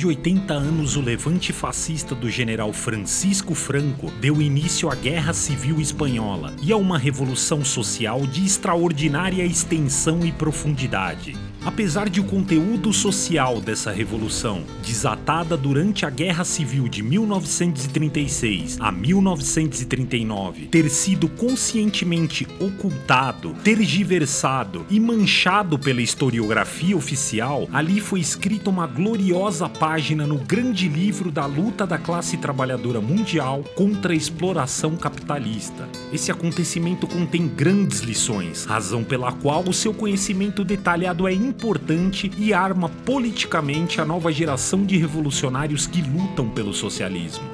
de 0.00 0.06
80 0.06 0.54
anos, 0.54 0.96
o 0.96 1.02
levante 1.02 1.52
fascista 1.52 2.14
do 2.14 2.30
general 2.30 2.72
Francisco 2.72 3.54
Franco 3.54 4.10
deu 4.12 4.40
início 4.40 4.88
à 4.88 4.94
Guerra 4.94 5.34
Civil 5.34 5.78
Espanhola 5.78 6.54
e 6.62 6.72
a 6.72 6.76
uma 6.78 6.96
revolução 6.96 7.62
social 7.62 8.26
de 8.26 8.42
extraordinária 8.42 9.44
extensão 9.44 10.24
e 10.24 10.32
profundidade. 10.32 11.49
Apesar 11.64 12.08
de 12.08 12.20
o 12.20 12.24
conteúdo 12.24 12.90
social 12.90 13.60
dessa 13.60 13.92
revolução, 13.92 14.64
desatada 14.82 15.58
durante 15.58 16.06
a 16.06 16.10
Guerra 16.10 16.42
Civil 16.42 16.88
de 16.88 17.02
1936 17.02 18.78
a 18.80 18.90
1939, 18.90 20.68
ter 20.68 20.88
sido 20.88 21.28
conscientemente 21.28 22.46
ocultado, 22.58 23.54
tergiversado 23.62 24.86
e 24.88 24.98
manchado 24.98 25.78
pela 25.78 26.00
historiografia 26.00 26.96
oficial, 26.96 27.68
ali 27.72 28.00
foi 28.00 28.20
escrita 28.20 28.70
uma 28.70 28.86
gloriosa 28.86 29.68
página 29.68 30.26
no 30.26 30.38
grande 30.38 30.88
livro 30.88 31.30
da 31.30 31.44
luta 31.44 31.86
da 31.86 31.98
classe 31.98 32.38
trabalhadora 32.38 33.02
mundial 33.02 33.62
contra 33.74 34.14
a 34.14 34.16
exploração 34.16 34.96
capitalista. 34.96 35.86
Esse 36.10 36.32
acontecimento 36.32 37.06
contém 37.06 37.46
grandes 37.46 38.00
lições, 38.00 38.64
razão 38.64 39.04
pela 39.04 39.30
qual 39.30 39.62
o 39.68 39.74
seu 39.74 39.92
conhecimento 39.92 40.64
detalhado 40.64 41.28
é 41.28 41.34
importante 41.50 42.30
e 42.38 42.54
arma 42.54 42.88
politicamente 43.04 44.00
a 44.00 44.04
nova 44.04 44.30
geração 44.30 44.86
de 44.86 44.96
revolucionários 44.96 45.86
que 45.86 46.00
lutam 46.00 46.48
pelo 46.48 46.72
socialismo. 46.72 47.44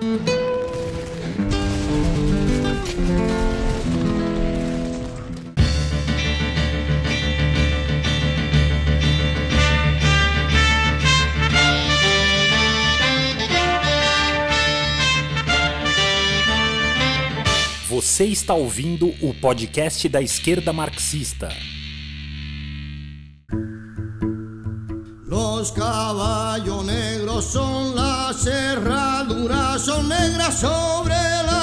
Você 17.89 18.25
está 18.27 18.53
ouvindo 18.53 19.15
o 19.23 19.33
podcast 19.33 20.07
da 20.09 20.21
esquerda 20.21 20.71
marxista. 20.71 21.49
Los 25.67 25.73
caballos 25.73 26.85
negros 26.85 27.45
son 27.45 27.97
las 27.97 28.37
cerraduras, 28.37 29.83
son 29.83 30.09
negras 30.09 30.61
sobre 30.61 31.17
las 31.17 31.56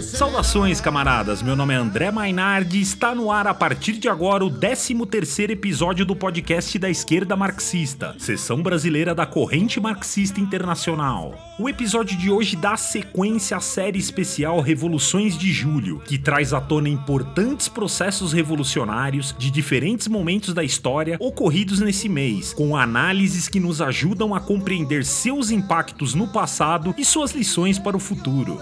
Saudações, 0.00 0.80
camaradas! 0.80 1.42
Meu 1.42 1.56
nome 1.56 1.74
é 1.74 1.76
André 1.76 2.12
Mainardi 2.12 2.78
e 2.78 2.82
está 2.82 3.12
no 3.12 3.28
ar 3.28 3.48
a 3.48 3.54
partir 3.54 3.94
de 3.94 4.08
agora 4.08 4.44
o 4.44 4.50
13º 4.50 5.50
episódio 5.50 6.06
do 6.06 6.14
podcast 6.14 6.78
da 6.78 6.88
esquerda 6.88 7.34
marxista, 7.34 8.14
seção 8.20 8.62
brasileira 8.62 9.16
da 9.16 9.26
Corrente 9.26 9.80
Marxista 9.80 10.38
Internacional. 10.38 11.34
O 11.58 11.68
episódio 11.68 12.16
de 12.16 12.30
hoje 12.30 12.54
dá 12.54 12.76
sequência 12.76 13.56
à 13.56 13.60
série 13.60 13.98
especial 13.98 14.60
Revoluções 14.60 15.36
de 15.36 15.52
Julho, 15.52 16.00
que 16.04 16.18
traz 16.18 16.52
à 16.52 16.60
tona 16.60 16.88
importantes 16.88 17.66
processos 17.66 18.32
revolucionários 18.32 19.34
de 19.36 19.50
diferentes 19.50 20.06
momentos 20.06 20.54
da 20.54 20.62
história 20.62 21.16
ocorridos 21.18 21.80
nesse 21.80 22.08
mês, 22.08 22.54
com 22.54 22.76
análises 22.76 23.48
que 23.48 23.58
nos 23.58 23.82
ajudam 23.82 24.36
a 24.36 24.40
compreender 24.40 25.04
seus 25.04 25.50
impactos 25.50 26.14
no 26.14 26.28
passado 26.28 26.94
e 26.96 27.04
suas 27.04 27.32
lições 27.32 27.55
para 27.78 27.96
o 27.96 28.00
futuro. 28.00 28.60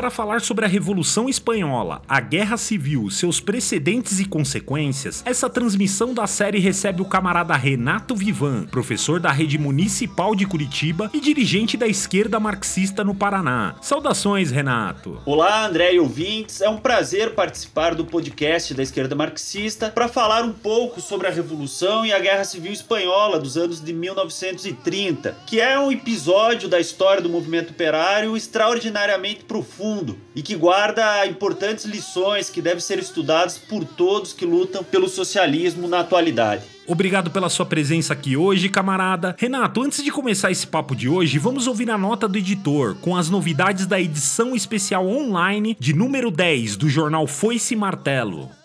Para 0.00 0.08
falar 0.08 0.40
sobre 0.40 0.64
a 0.64 0.68
Revolução 0.68 1.28
Espanhola, 1.28 2.00
a 2.08 2.20
Guerra 2.20 2.56
Civil, 2.56 3.10
seus 3.10 3.38
precedentes 3.38 4.18
e 4.18 4.24
consequências, 4.24 5.22
essa 5.26 5.50
transmissão 5.50 6.14
da 6.14 6.26
série 6.26 6.58
recebe 6.58 7.02
o 7.02 7.04
camarada 7.04 7.54
Renato 7.54 8.16
Vivan, 8.16 8.64
professor 8.64 9.20
da 9.20 9.30
Rede 9.30 9.58
Municipal 9.58 10.34
de 10.34 10.46
Curitiba 10.46 11.10
e 11.12 11.20
dirigente 11.20 11.76
da 11.76 11.86
esquerda 11.86 12.40
marxista 12.40 13.04
no 13.04 13.14
Paraná. 13.14 13.74
Saudações, 13.82 14.50
Renato! 14.50 15.20
Olá, 15.26 15.66
André 15.66 15.92
e 15.92 16.00
ouvintes. 16.00 16.62
É 16.62 16.68
um 16.70 16.78
prazer 16.78 17.34
participar 17.34 17.94
do 17.94 18.06
podcast 18.06 18.72
da 18.72 18.82
esquerda 18.82 19.14
marxista 19.14 19.90
para 19.90 20.08
falar 20.08 20.44
um 20.44 20.52
pouco 20.54 20.98
sobre 21.02 21.26
a 21.26 21.30
Revolução 21.30 22.06
e 22.06 22.12
a 22.14 22.18
Guerra 22.18 22.44
Civil 22.44 22.72
Espanhola 22.72 23.38
dos 23.38 23.58
anos 23.58 23.84
de 23.84 23.92
1930, 23.92 25.36
que 25.46 25.60
é 25.60 25.78
um 25.78 25.92
episódio 25.92 26.70
da 26.70 26.80
história 26.80 27.20
do 27.20 27.28
movimento 27.28 27.72
operário 27.72 28.34
extraordinariamente 28.34 29.44
profundo 29.44 29.89
e 30.34 30.42
que 30.42 30.54
guarda 30.54 31.26
importantes 31.26 31.84
lições 31.84 32.50
que 32.50 32.62
devem 32.62 32.80
ser 32.80 32.98
estudadas 32.98 33.58
por 33.58 33.84
todos 33.84 34.32
que 34.32 34.44
lutam 34.44 34.82
pelo 34.84 35.08
socialismo 35.08 35.88
na 35.88 36.00
atualidade. 36.00 36.64
Obrigado 36.86 37.30
pela 37.30 37.48
sua 37.48 37.64
presença 37.64 38.12
aqui 38.12 38.36
hoje, 38.36 38.68
camarada. 38.68 39.36
Renato, 39.38 39.82
antes 39.82 40.02
de 40.02 40.10
começar 40.10 40.50
esse 40.50 40.66
papo 40.66 40.96
de 40.96 41.08
hoje, 41.08 41.38
vamos 41.38 41.66
ouvir 41.66 41.88
a 41.90 41.96
nota 41.96 42.26
do 42.26 42.36
editor 42.36 42.96
com 43.00 43.16
as 43.16 43.30
novidades 43.30 43.86
da 43.86 44.00
edição 44.00 44.56
especial 44.56 45.06
online 45.06 45.76
de 45.78 45.92
número 45.92 46.30
10 46.30 46.76
do 46.76 46.88
jornal 46.88 47.26
Foice 47.28 47.76
Martelo. 47.76 48.59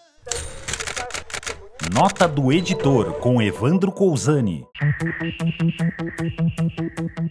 Nota 1.94 2.28
do 2.28 2.52
editor 2.52 3.14
com 3.20 3.42
Evandro 3.42 3.92
Cousani. 3.92 4.66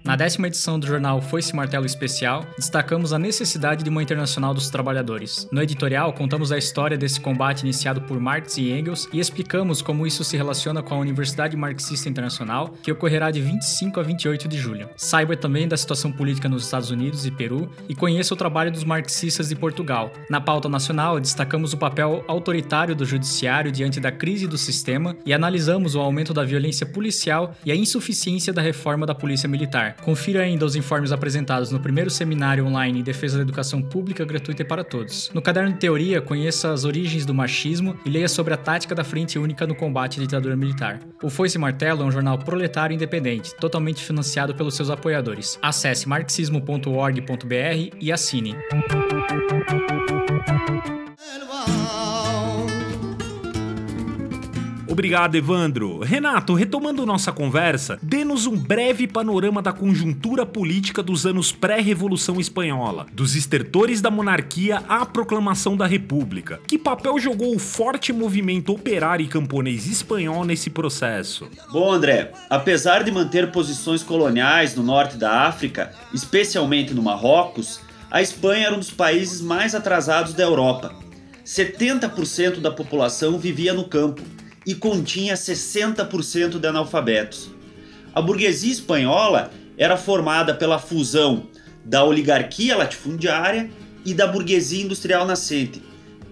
Na 0.05 0.17
décima 0.17 0.47
edição 0.47 0.79
do 0.79 0.87
jornal 0.87 1.21
Foice 1.21 1.55
Martelo 1.55 1.85
Especial, 1.85 2.47
destacamos 2.57 3.13
a 3.13 3.19
necessidade 3.19 3.83
de 3.83 3.91
uma 3.91 4.03
internacional 4.03 4.55
dos 4.55 4.71
trabalhadores. 4.71 5.49
No 5.53 5.63
editorial, 5.63 6.13
contamos 6.13 6.53
a 6.53 6.57
história 6.57 6.97
desse 6.97 7.21
combate 7.21 7.63
iniciado 7.63 8.03
por 8.03 8.19
Marx 8.21 8.57
e 8.57 8.71
Engels 8.71 9.09
e 9.13 9.21
explicamos 9.21 9.83
como 9.83 10.07
isso 10.07 10.25
se 10.25 10.37
relaciona 10.37 10.83
com 10.83 10.95
a 10.95 10.99
Universidade 10.99 11.57
Marxista 11.57 12.09
Internacional, 12.09 12.73
que 12.83 12.93
ocorrerá 12.93 13.31
de 13.31 13.41
25 13.43 14.01
a 14.01 14.03
28 14.03 14.49
de 14.49 14.57
julho. 14.57 14.89
Saiba 14.97 15.37
também 15.37 15.69
da 15.69 15.77
situação 15.77 16.13
política 16.13 16.49
nos 16.49 16.65
Estados 16.65 16.91
Unidos 16.91 17.27
e 17.27 17.31
Peru 17.31 17.69
e 17.89 17.95
conheça 17.95 18.33
o 18.33 18.37
trabalho 18.37 18.71
dos 18.71 18.85
marxistas 18.85 19.49
de 19.49 19.57
Portugal. 19.57 20.11
Na 20.31 20.41
pauta 20.41 20.69
nacional, 20.69 21.19
destacamos 21.19 21.73
o 21.73 21.79
papel 21.79 22.25
autoritário 22.29 22.95
do 22.95 23.05
judiciário 23.05 23.73
diante 23.73 24.01
da 24.01 24.13
crise 24.13 24.44
do 24.47 24.59
sistema 24.59 25.17
e 25.25 25.33
analisamos 25.33 25.95
o 25.95 26.01
aumento 26.01 26.33
da 26.33 26.45
violência 26.45 26.87
policial 26.87 27.55
e 27.65 27.73
a 27.73 27.77
insuficiência 27.77 28.53
da 28.53 28.63
reforma 28.63 29.07
da 29.07 29.15
polícia 29.15 29.49
militar. 29.49 29.97
Confira 30.03 30.43
ainda 30.43 30.65
os 30.65 30.77
informes 30.77 31.13
apresentados 31.13 31.71
no 31.71 31.81
primeiro 31.81 32.11
seminário 32.11 32.67
online 32.67 33.01
em 33.01 33.03
defesa 33.03 33.37
da 33.37 33.43
educação 33.43 33.83
pública 33.83 34.25
gratuita 34.25 34.65
para 34.65 34.85
todos. 34.85 35.31
No 35.35 35.43
caderno 35.43 35.73
de 35.73 35.79
teoria, 35.79 36.21
conheça 36.21 36.73
as 36.73 36.85
origens 36.85 37.27
do 37.27 37.35
machismo 37.35 37.97
e 38.05 38.11
leia 38.11 38.29
sobre 38.29 38.55
a 38.55 38.57
tática 38.57 38.95
da 38.95 39.05
Frente 39.05 39.39
Única 39.39 39.67
no 39.67 39.75
combate 39.75 40.19
à 40.19 40.23
ditadura 40.23 40.57
militar. 40.57 41.01
O 41.23 41.31
Foice 41.31 41.59
Martelo 41.59 42.03
é 42.03 42.07
um 42.07 42.13
jornal 42.13 42.39
proletário 42.39 42.95
independente, 42.95 43.55
totalmente 43.57 44.03
financiado 44.03 44.55
pelos 44.55 44.75
seus 44.75 44.91
apoiadores. 44.91 45.59
Acesse 45.63 46.09
marxismo.org.br 46.09 47.97
e 48.01 48.13
assine. 48.13 48.55
Obrigado, 55.05 55.35
Evandro. 55.35 55.99
Renato, 55.99 56.55
retomando 56.55 57.05
nossa 57.05 57.31
conversa, 57.31 57.99
dê-nos 58.01 58.47
um 58.47 58.57
breve 58.57 59.07
panorama 59.07 59.61
da 59.61 59.71
conjuntura 59.71 60.47
política 60.47 61.03
dos 61.03 61.27
anos 61.27 61.53
pré-Revolução 61.53 62.41
Espanhola, 62.41 63.05
dos 63.13 63.37
estertores 63.37 64.01
da 64.01 64.11
monarquia 64.11 64.83
à 64.89 65.05
proclamação 65.05 65.77
da 65.77 65.87
República. 65.87 66.59
Que 66.67 66.79
papel 66.79 67.19
jogou 67.19 67.55
o 67.55 67.59
forte 67.59 68.15
movimento 68.15 68.73
operário 68.73 69.23
e 69.23 69.29
camponês 69.29 69.87
espanhol 69.87 70.43
nesse 70.43 70.71
processo? 70.71 71.51
Bom, 71.71 71.93
André, 71.93 72.33
apesar 72.49 73.05
de 73.05 73.11
manter 73.11 73.53
posições 73.53 74.03
coloniais 74.03 74.75
no 74.75 74.83
norte 74.83 75.19
da 75.19 75.43
África, 75.43 75.93
especialmente 76.15 76.95
no 76.95 77.03
Marrocos, 77.03 77.79
a 78.11 78.23
Espanha 78.23 78.69
era 78.69 78.75
um 78.75 78.79
dos 78.79 78.91
países 78.91 79.43
mais 79.43 79.75
atrasados 79.75 80.33
da 80.33 80.45
Europa. 80.45 80.95
70% 81.45 82.61
da 82.63 82.71
população 82.71 83.39
vivia 83.39 83.75
no 83.75 83.85
campo 83.85 84.23
e 84.67 84.75
continha 84.75 85.35
60% 85.35 86.59
de 86.59 86.67
analfabetos. 86.67 87.51
A 88.15 88.23
burguesia 88.23 88.73
espanhola 88.73 89.51
era 89.77 89.97
formada 89.97 90.55
pela 90.55 90.79
fusão 90.79 91.49
da 91.85 92.05
oligarquia 92.05 92.77
latifundiária 92.77 93.71
e 94.05 94.15
da 94.15 94.27
burguesia 94.27 94.85
industrial 94.85 95.27
nascente, 95.27 95.83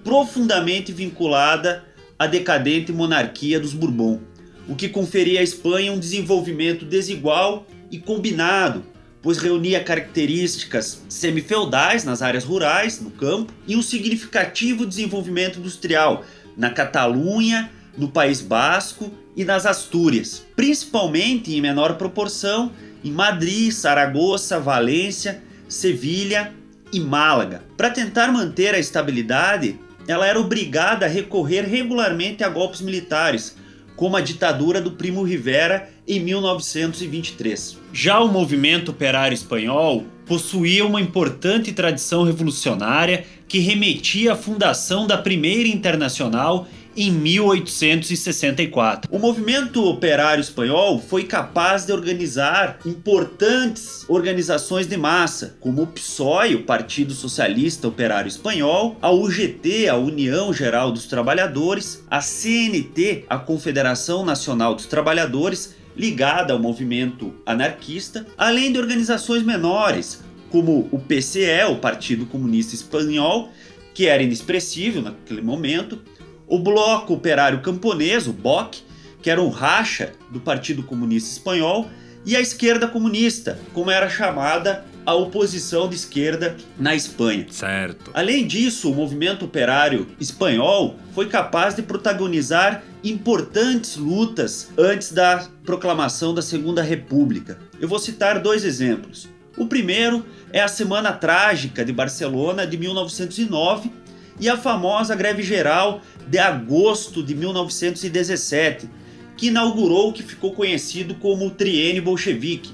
profundamente 0.04 0.92
vinculada 0.92 1.84
à 2.18 2.26
decadente 2.26 2.92
monarquia 2.92 3.58
dos 3.58 3.74
Bourbon, 3.74 4.20
o 4.68 4.76
que 4.76 4.88
conferia 4.88 5.40
à 5.40 5.42
Espanha 5.42 5.92
um 5.92 5.98
desenvolvimento 5.98 6.84
desigual 6.84 7.66
e 7.90 7.98
combinado, 7.98 8.84
pois 9.20 9.38
reunia 9.38 9.82
características 9.82 11.02
semifeudais 11.08 12.04
nas 12.04 12.22
áreas 12.22 12.44
rurais, 12.44 13.00
no 13.00 13.10
campo, 13.10 13.52
e 13.66 13.76
um 13.76 13.82
significativo 13.82 14.86
desenvolvimento 14.86 15.58
industrial 15.58 16.24
na 16.56 16.70
Catalunha, 16.70 17.70
no 17.96 18.08
País 18.08 18.40
Basco 18.40 19.12
e 19.36 19.44
nas 19.44 19.66
Astúrias, 19.66 20.44
principalmente 20.56 21.54
em 21.54 21.60
menor 21.60 21.94
proporção 21.96 22.72
em 23.04 23.10
Madrid, 23.10 23.72
Saragoça, 23.72 24.60
Valência, 24.60 25.42
Sevilha 25.68 26.52
e 26.92 27.00
Málaga. 27.00 27.62
Para 27.76 27.90
tentar 27.90 28.30
manter 28.30 28.74
a 28.74 28.78
estabilidade, 28.78 29.78
ela 30.06 30.26
era 30.26 30.38
obrigada 30.38 31.06
a 31.06 31.08
recorrer 31.08 31.62
regularmente 31.62 32.44
a 32.44 32.48
golpes 32.48 32.80
militares, 32.80 33.56
como 33.96 34.16
a 34.16 34.20
ditadura 34.20 34.80
do 34.80 34.92
Primo 34.92 35.22
Rivera 35.22 35.88
em 36.06 36.20
1923. 36.20 37.78
Já 37.92 38.20
o 38.20 38.28
movimento 38.28 38.90
operário 38.90 39.34
espanhol 39.34 40.04
possuía 40.26 40.84
uma 40.84 41.00
importante 41.00 41.72
tradição 41.72 42.24
revolucionária 42.24 43.24
que 43.46 43.58
remetia 43.58 44.32
à 44.32 44.36
fundação 44.36 45.06
da 45.06 45.18
Primeira 45.18 45.68
Internacional 45.68 46.66
em 46.96 47.10
1864. 47.10 49.10
O 49.12 49.18
movimento 49.18 49.84
operário 49.84 50.40
espanhol 50.40 51.00
foi 51.00 51.24
capaz 51.24 51.86
de 51.86 51.92
organizar 51.92 52.78
importantes 52.84 54.04
organizações 54.08 54.86
de 54.86 54.96
massa, 54.96 55.56
como 55.60 55.82
o 55.82 55.86
PSOE, 55.86 56.54
o 56.54 56.64
Partido 56.64 57.14
Socialista 57.14 57.88
Operário 57.88 58.28
Espanhol, 58.28 58.96
a 59.00 59.10
UGT, 59.10 59.88
a 59.88 59.96
União 59.96 60.52
Geral 60.52 60.92
dos 60.92 61.06
Trabalhadores, 61.06 62.04
a 62.10 62.20
CNT, 62.20 63.24
a 63.28 63.38
Confederação 63.38 64.24
Nacional 64.24 64.74
dos 64.74 64.86
Trabalhadores, 64.86 65.74
ligada 65.96 66.52
ao 66.52 66.58
movimento 66.58 67.34
anarquista, 67.44 68.26
além 68.36 68.72
de 68.72 68.78
organizações 68.78 69.42
menores, 69.42 70.22
como 70.50 70.88
o 70.90 70.98
PCE, 70.98 71.64
o 71.70 71.76
Partido 71.76 72.26
Comunista 72.26 72.74
Espanhol, 72.74 73.50
que 73.94 74.06
era 74.06 74.22
inexpressível 74.22 75.02
naquele 75.02 75.42
momento, 75.42 76.00
o 76.46 76.58
Bloco 76.58 77.14
Operário 77.14 77.60
Camponês, 77.60 78.26
o 78.26 78.32
BOC, 78.32 78.82
que 79.22 79.30
era 79.30 79.40
um 79.40 79.48
racha 79.48 80.12
do 80.30 80.40
Partido 80.40 80.82
Comunista 80.82 81.30
Espanhol, 81.30 81.88
e 82.24 82.36
a 82.36 82.40
esquerda 82.40 82.86
comunista, 82.86 83.58
como 83.72 83.90
era 83.90 84.08
chamada 84.08 84.84
a 85.04 85.14
oposição 85.14 85.88
de 85.88 85.96
esquerda 85.96 86.56
na 86.78 86.94
Espanha. 86.94 87.46
Certo. 87.50 88.10
Além 88.14 88.46
disso, 88.46 88.90
o 88.90 88.94
movimento 88.94 89.44
operário 89.44 90.06
espanhol 90.20 90.96
foi 91.12 91.26
capaz 91.28 91.74
de 91.74 91.82
protagonizar 91.82 92.84
importantes 93.02 93.96
lutas 93.96 94.70
antes 94.78 95.10
da 95.10 95.48
proclamação 95.64 96.32
da 96.32 96.42
Segunda 96.42 96.82
República. 96.82 97.58
Eu 97.80 97.88
vou 97.88 97.98
citar 97.98 98.38
dois 98.38 98.64
exemplos. 98.64 99.28
O 99.56 99.66
primeiro 99.66 100.24
é 100.52 100.62
a 100.62 100.68
Semana 100.68 101.12
Trágica 101.12 101.84
de 101.84 101.92
Barcelona 101.92 102.66
de 102.66 102.78
1909 102.78 103.90
e 104.40 104.48
a 104.48 104.56
famosa 104.56 105.14
greve 105.14 105.42
geral 105.42 106.00
de 106.26 106.38
agosto 106.38 107.22
de 107.22 107.34
1917, 107.34 108.88
que 109.36 109.48
inaugurou 109.48 110.10
o 110.10 110.12
que 110.12 110.22
ficou 110.22 110.52
conhecido 110.52 111.14
como 111.16 111.46
o 111.46 111.50
Triênio 111.50 112.02
Bolchevique, 112.02 112.72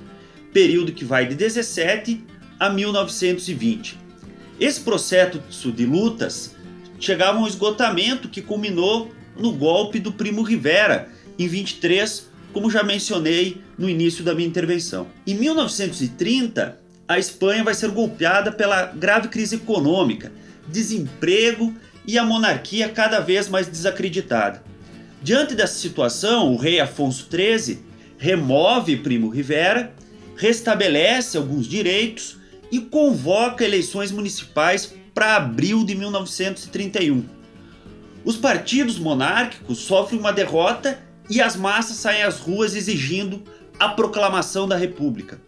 período 0.52 0.92
que 0.92 1.04
vai 1.04 1.26
de 1.26 1.34
17 1.34 2.24
a 2.58 2.68
1920. 2.68 3.98
Esse 4.58 4.80
processo 4.80 5.72
de 5.72 5.86
lutas 5.86 6.56
chegava 6.98 7.38
a 7.38 7.42
um 7.42 7.46
esgotamento 7.46 8.28
que 8.28 8.42
culminou 8.42 9.12
no 9.38 9.52
golpe 9.52 10.00
do 10.00 10.12
Primo 10.12 10.42
Rivera, 10.42 11.08
em 11.38 11.46
23, 11.46 12.28
como 12.52 12.70
já 12.70 12.82
mencionei 12.82 13.62
no 13.78 13.88
início 13.88 14.24
da 14.24 14.34
minha 14.34 14.48
intervenção. 14.48 15.06
Em 15.24 15.34
1930, 15.34 16.76
a 17.06 17.18
Espanha 17.18 17.62
vai 17.62 17.74
ser 17.74 17.90
golpeada 17.90 18.50
pela 18.50 18.86
grave 18.86 19.28
crise 19.28 19.56
econômica, 19.56 20.32
desemprego 20.68 21.74
e 22.06 22.18
a 22.18 22.24
monarquia 22.24 22.88
cada 22.88 23.20
vez 23.20 23.48
mais 23.48 23.66
desacreditada. 23.66 24.62
Diante 25.22 25.54
dessa 25.54 25.78
situação, 25.78 26.54
o 26.54 26.56
rei 26.56 26.80
Afonso 26.80 27.26
XIII 27.30 27.80
remove 28.16 28.96
Primo 28.96 29.28
Rivera, 29.28 29.92
restabelece 30.36 31.36
alguns 31.36 31.66
direitos 31.66 32.38
e 32.70 32.80
convoca 32.80 33.64
eleições 33.64 34.10
municipais 34.10 34.94
para 35.12 35.36
abril 35.36 35.84
de 35.84 35.94
1931. 35.94 37.24
Os 38.24 38.36
partidos 38.36 38.98
monárquicos 38.98 39.78
sofrem 39.78 40.20
uma 40.20 40.32
derrota 40.32 40.98
e 41.28 41.40
as 41.40 41.56
massas 41.56 41.96
saem 41.96 42.22
às 42.22 42.38
ruas 42.38 42.74
exigindo 42.74 43.42
a 43.78 43.88
proclamação 43.88 44.68
da 44.68 44.76
República. 44.76 45.40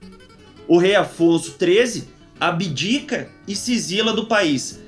O 0.66 0.78
rei 0.78 0.94
Afonso 0.94 1.56
XIII 1.58 2.04
abdica 2.38 3.28
e 3.46 3.54
se 3.54 3.72
exila 3.74 4.12
do 4.12 4.26
país, 4.26 4.80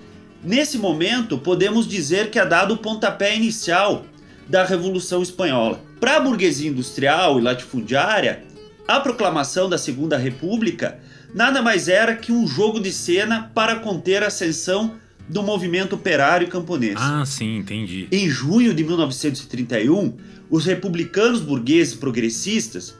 Nesse 0.45 0.77
momento, 0.77 1.39
podemos 1.39 1.87
dizer 1.87 2.31
que 2.31 2.39
é 2.39 2.45
dado 2.45 2.75
o 2.75 2.79
pontapé 2.79 3.37
inicial 3.37 4.05
da 4.49 4.65
Revolução 4.65 5.23
Espanhola. 5.23 5.81
Para 6.01 6.17
a 6.17 6.21
burguesia 6.21 6.69
industrial 6.69 7.39
e 7.39 7.43
latifundiária, 7.43 8.43
a 8.89 8.99
proclamação 8.99 9.69
da 9.69 9.79
Segunda 9.79 10.17
República 10.17 10.99
nada 11.33 11.63
mais 11.63 11.87
era 11.87 12.17
que 12.17 12.33
um 12.33 12.45
jogo 12.45 12.81
de 12.81 12.91
cena 12.91 13.53
para 13.55 13.77
conter 13.77 14.25
a 14.25 14.27
ascensão 14.27 14.97
do 15.29 15.45
movimento 15.45 15.95
operário 15.95 16.49
camponês. 16.49 16.97
Ah, 16.99 17.25
sim, 17.25 17.59
entendi. 17.59 18.09
Em 18.11 18.29
junho 18.29 18.75
de 18.75 18.83
1931, 18.83 20.17
os 20.51 20.67
republicanos 20.67 21.41
burgueses 21.41 21.95
progressistas 21.95 22.97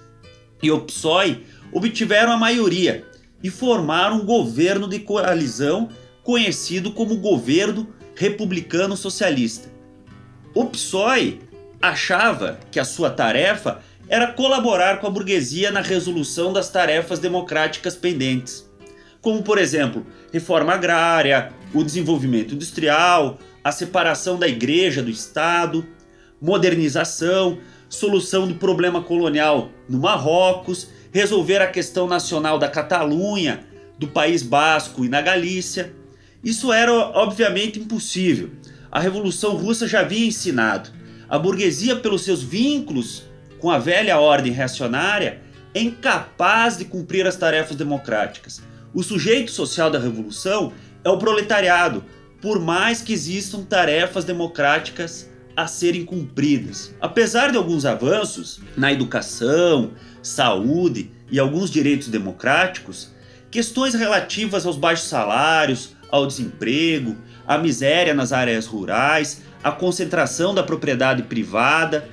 e 0.63 0.71
o 0.71 0.81
PSOE 0.81 1.45
obtiveram 1.73 2.31
a 2.31 2.37
maioria 2.37 3.05
e 3.43 3.51
formaram 3.51 4.21
um 4.21 4.25
governo 4.25 4.87
de 4.89 5.01
coalizão 5.01 5.89
conhecido 6.23 6.93
como 6.93 7.17
Governo 7.17 7.89
Republicano 8.15 8.97
Socialista. 8.97 9.71
O 10.55 10.67
PSOE 10.67 11.41
achava 11.81 12.61
que 12.71 12.79
a 12.79 12.85
sua 12.85 13.11
tarefa 13.11 13.81
era 14.09 14.33
colaborar 14.33 15.01
com 15.01 15.07
a 15.07 15.11
burguesia 15.11 15.71
na 15.71 15.81
resolução 15.81 16.53
das 16.53 16.69
tarefas 16.69 17.19
democráticas 17.19 17.97
pendentes, 17.97 18.71
como, 19.21 19.43
por 19.43 19.57
exemplo, 19.57 20.05
reforma 20.33 20.75
agrária, 20.75 21.53
o 21.73 21.83
desenvolvimento 21.83 22.55
industrial, 22.55 23.39
a 23.65 23.73
separação 23.73 24.39
da 24.39 24.49
igreja 24.49 25.03
do 25.03 25.11
Estado, 25.11 25.87
modernização, 26.41 27.59
solução 27.89 28.49
do 28.49 28.57
problema 28.57 29.01
colonial 29.03 29.71
no 29.89 30.01
Marrocos, 30.01 30.89
resolver 31.13 31.59
a 31.59 31.69
questão 31.69 32.07
nacional 32.07 32.59
da 32.59 32.69
Catalunha, 32.69 33.65
do 33.99 34.09
País 34.09 34.43
Basco 34.43 35.05
e 35.05 35.09
na 35.09 35.21
Galícia. 35.21 35.95
Isso 36.43 36.73
era 36.73 36.93
obviamente 36.93 37.79
impossível. 37.79 38.51
A 38.91 38.99
Revolução 38.99 39.55
Russa 39.55 39.87
já 39.87 40.01
havia 40.01 40.27
ensinado. 40.27 40.91
A 41.29 41.39
burguesia, 41.39 41.97
pelos 41.97 42.23
seus 42.23 42.43
vínculos 42.43 43.23
com 43.59 43.71
a 43.71 43.79
velha 43.79 44.19
ordem 44.19 44.53
reacionária, 44.53 45.41
é 45.73 45.81
incapaz 45.81 46.77
de 46.77 46.85
cumprir 46.85 47.27
as 47.27 47.37
tarefas 47.37 47.77
democráticas. 47.77 48.61
O 48.93 49.03
sujeito 49.03 49.51
social 49.51 49.91
da 49.91 49.99
revolução 49.99 50.73
é 51.05 51.09
o 51.09 51.17
proletariado, 51.17 52.05
por 52.41 52.61
mais 52.61 53.01
que 53.01 53.13
existam 53.13 53.63
tarefas 53.63 54.25
democráticas 54.25 55.31
a 55.57 55.67
serem 55.67 56.05
cumpridas. 56.05 56.93
Apesar 57.01 57.51
de 57.51 57.57
alguns 57.57 57.85
avanços 57.85 58.61
na 58.77 58.93
educação, 58.93 59.93
saúde 60.23 61.11
e 61.31 61.39
alguns 61.39 61.71
direitos 61.71 62.09
democráticos, 62.09 63.13
questões 63.51 63.95
relativas 63.95 64.67
aos 64.67 64.77
baixos 64.77 65.07
salários, 65.07 65.95
ao 66.13 66.27
desemprego, 66.27 67.17
à 67.47 67.57
miséria 67.57 68.13
nas 68.13 68.33
áreas 68.33 68.67
rurais, 68.67 69.41
à 69.65 69.73
concentração 69.73 70.55
da 70.55 70.63
propriedade 70.63 71.23
privada, 71.23 72.07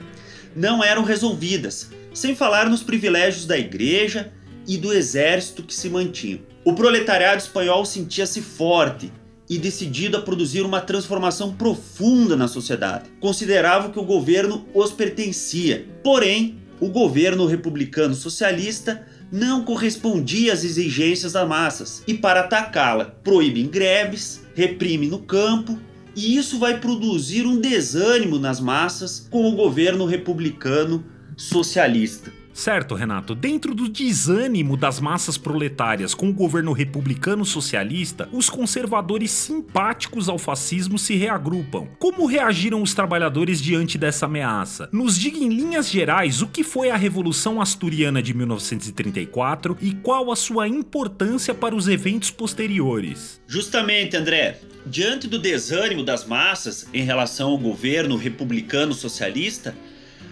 não 0.56 0.82
eram 0.82 1.04
resolvidas, 1.04 1.92
sem 2.14 2.34
falar 2.36 2.70
nos 2.70 2.82
privilégios 2.82 3.46
da 3.46 3.58
igreja 3.58 4.32
e 4.66 4.78
do 4.78 4.94
exército 4.94 5.64
que 5.64 5.76
se 5.76 5.90
mantinham. 5.90 6.40
O 6.64 6.74
proletariado 6.74 7.42
espanhol 7.42 7.86
sentia-se 7.86 8.42
forte 8.42 9.12
e 9.50 9.58
decidido 9.58 10.16
a 10.16 10.22
produzir 10.22 10.62
uma 10.62 10.80
transformação 10.80 11.54
profunda 11.54 12.36
na 12.36 12.48
sociedade. 12.48 13.10
Considerava 13.20 13.90
que 13.90 14.00
o 14.00 14.06
governo 14.06 14.66
os 14.74 14.92
pertencia. 14.92 15.86
Porém, 16.04 16.60
o 16.80 16.88
governo 16.88 17.46
republicano 17.46 18.14
socialista 18.14 19.06
não 19.32 19.64
correspondia 19.64 20.54
às 20.54 20.64
exigências 20.64 21.34
das 21.34 21.48
massas 21.48 22.04
e, 22.08 22.14
para 22.14 22.42
atacá-la, 22.42 23.06
proíbe 23.06 23.64
greves, 23.64 24.42
reprime 24.56 25.08
no 25.08 25.20
campo 25.20 25.80
e 26.16 26.36
isso 26.36 26.58
vai 26.58 26.80
produzir 26.80 27.46
um 27.46 27.60
desânimo 27.60 28.40
nas 28.40 28.60
massas 28.60 29.28
com 29.30 29.48
o 29.48 29.56
governo 29.56 30.06
republicano 30.06 31.04
socialista. 31.38 32.39
Certo, 32.54 32.96
Renato. 32.96 33.34
Dentro 33.34 33.74
do 33.74 33.88
desânimo 33.88 34.76
das 34.76 35.00
massas 35.00 35.38
proletárias 35.38 36.14
com 36.14 36.30
o 36.30 36.34
governo 36.34 36.74
republicano 36.74 37.46
socialista, 37.46 38.28
os 38.32 38.50
conservadores 38.50 39.32
simpáticos 39.32 40.28
ao 40.28 40.38
fascismo 40.38 41.00
se 41.00 41.16
reagrupam. 41.16 41.88
Como 41.98 42.26
reagiram 42.26 42.82
os 42.82 42.94
trabalhadores 42.94 43.62
diante 43.62 43.98
dessa 43.98 44.26
ameaça? 44.26 44.90
Nos 44.92 45.18
diga 45.18 45.38
em 45.38 45.50
linhas 45.50 45.90
gerais 45.90 46.42
o 46.42 46.48
que 46.48 46.64
foi 46.64 46.90
a 46.90 46.98
Revolução 46.98 47.62
Asturiana 47.62 48.22
de 48.22 48.34
1934 48.34 49.78
e 49.82 49.94
qual 49.94 50.32
a 50.32 50.36
sua 50.36 50.68
importância 50.68 51.54
para 51.54 51.76
os 51.76 51.88
eventos 51.88 52.32
posteriores. 52.32 53.40
Justamente, 53.48 54.18
André. 54.18 54.60
Diante 54.86 55.28
do 55.28 55.38
desânimo 55.38 56.04
das 56.04 56.26
massas 56.26 56.88
em 56.94 57.04
relação 57.04 57.52
ao 57.52 57.58
governo 57.58 58.16
republicano 58.16 58.94
socialista, 58.94 59.76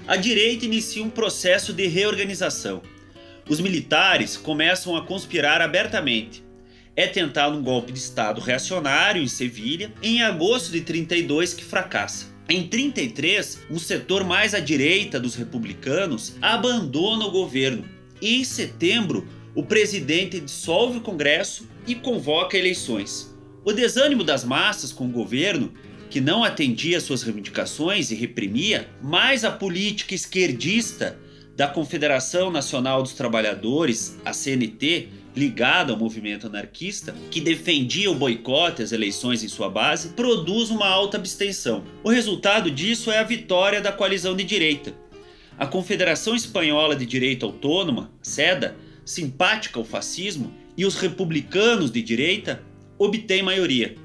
a 0.07 0.15
direita 0.15 0.65
inicia 0.65 1.03
um 1.03 1.09
processo 1.09 1.73
de 1.73 1.85
reorganização. 1.85 2.81
Os 3.49 3.59
militares 3.59 4.37
começam 4.37 4.95
a 4.95 5.05
conspirar 5.05 5.61
abertamente. 5.61 6.41
É 6.95 7.05
tentado 7.05 7.57
um 7.57 7.61
golpe 7.61 7.91
de 7.91 7.99
Estado 7.99 8.39
reacionário 8.39 9.21
em 9.21 9.27
Sevilha 9.27 9.91
em 10.01 10.23
agosto 10.23 10.71
de 10.71 10.81
32 10.81 11.53
que 11.53 11.63
fracassa. 11.63 12.27
Em 12.49 12.65
33, 12.65 13.59
um 13.69 13.77
setor 13.77 14.23
mais 14.23 14.53
à 14.53 14.59
direita 14.59 15.19
dos 15.19 15.35
republicanos 15.35 16.35
abandona 16.41 17.25
o 17.25 17.31
governo 17.31 17.83
e 18.21 18.39
em 18.39 18.43
setembro 18.45 19.27
o 19.53 19.63
presidente 19.63 20.39
dissolve 20.39 20.99
o 20.99 21.01
Congresso 21.01 21.67
e 21.85 21.93
convoca 21.93 22.57
eleições. 22.57 23.35
O 23.65 23.73
desânimo 23.73 24.23
das 24.23 24.45
massas 24.45 24.93
com 24.93 25.07
o 25.07 25.11
governo, 25.11 25.73
que 26.09 26.21
não 26.21 26.43
atendia 26.43 26.99
suas 26.99 27.23
reivindicações 27.23 28.11
e 28.11 28.15
reprimia, 28.15 28.89
mais 29.01 29.43
a 29.43 29.51
política 29.51 30.15
esquerdista 30.15 31.17
da 31.55 31.67
Confederação 31.67 32.51
Nacional 32.51 33.01
dos 33.01 33.13
Trabalhadores, 33.13 34.17
a 34.23 34.31
CNT, 34.31 35.07
ligada 35.35 35.91
ao 35.91 35.97
movimento 35.99 36.47
anarquista, 36.47 37.15
que 37.29 37.41
defendia 37.41 38.09
o 38.11 38.15
boicote 38.15 38.81
às 38.81 38.91
eleições 38.91 39.43
em 39.43 39.47
sua 39.47 39.69
base, 39.69 40.09
produz 40.09 40.69
uma 40.69 40.87
alta 40.87 41.17
abstenção. 41.17 41.83
O 42.03 42.09
resultado 42.09 42.71
disso 42.71 43.11
é 43.11 43.19
a 43.19 43.23
vitória 43.23 43.81
da 43.81 43.91
coalizão 43.91 44.35
de 44.35 44.43
direita. 44.43 44.93
A 45.57 45.65
Confederação 45.65 46.35
Espanhola 46.35 46.95
de 46.95 47.05
Direita 47.05 47.45
Autônoma, 47.45 48.11
SEDA, 48.21 48.75
simpática 49.03 49.79
ao 49.79 49.85
fascismo, 49.85 50.53
e 50.77 50.85
os 50.85 50.95
republicanos 50.95 51.89
de 51.89 52.03
direita 52.03 52.61
obtêm 52.99 53.41
maioria. 53.41 53.95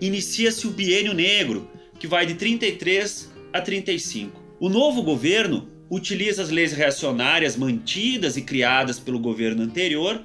Inicia-se 0.00 0.66
o 0.66 0.70
Biênio 0.70 1.12
Negro, 1.12 1.68
que 1.98 2.06
vai 2.06 2.24
de 2.24 2.34
33 2.34 3.30
a 3.52 3.60
35. 3.60 4.40
O 4.58 4.68
novo 4.68 5.02
governo 5.02 5.68
utiliza 5.90 6.42
as 6.42 6.50
leis 6.50 6.72
reacionárias 6.72 7.56
mantidas 7.56 8.36
e 8.36 8.42
criadas 8.42 8.98
pelo 8.98 9.18
governo 9.18 9.62
anterior 9.62 10.22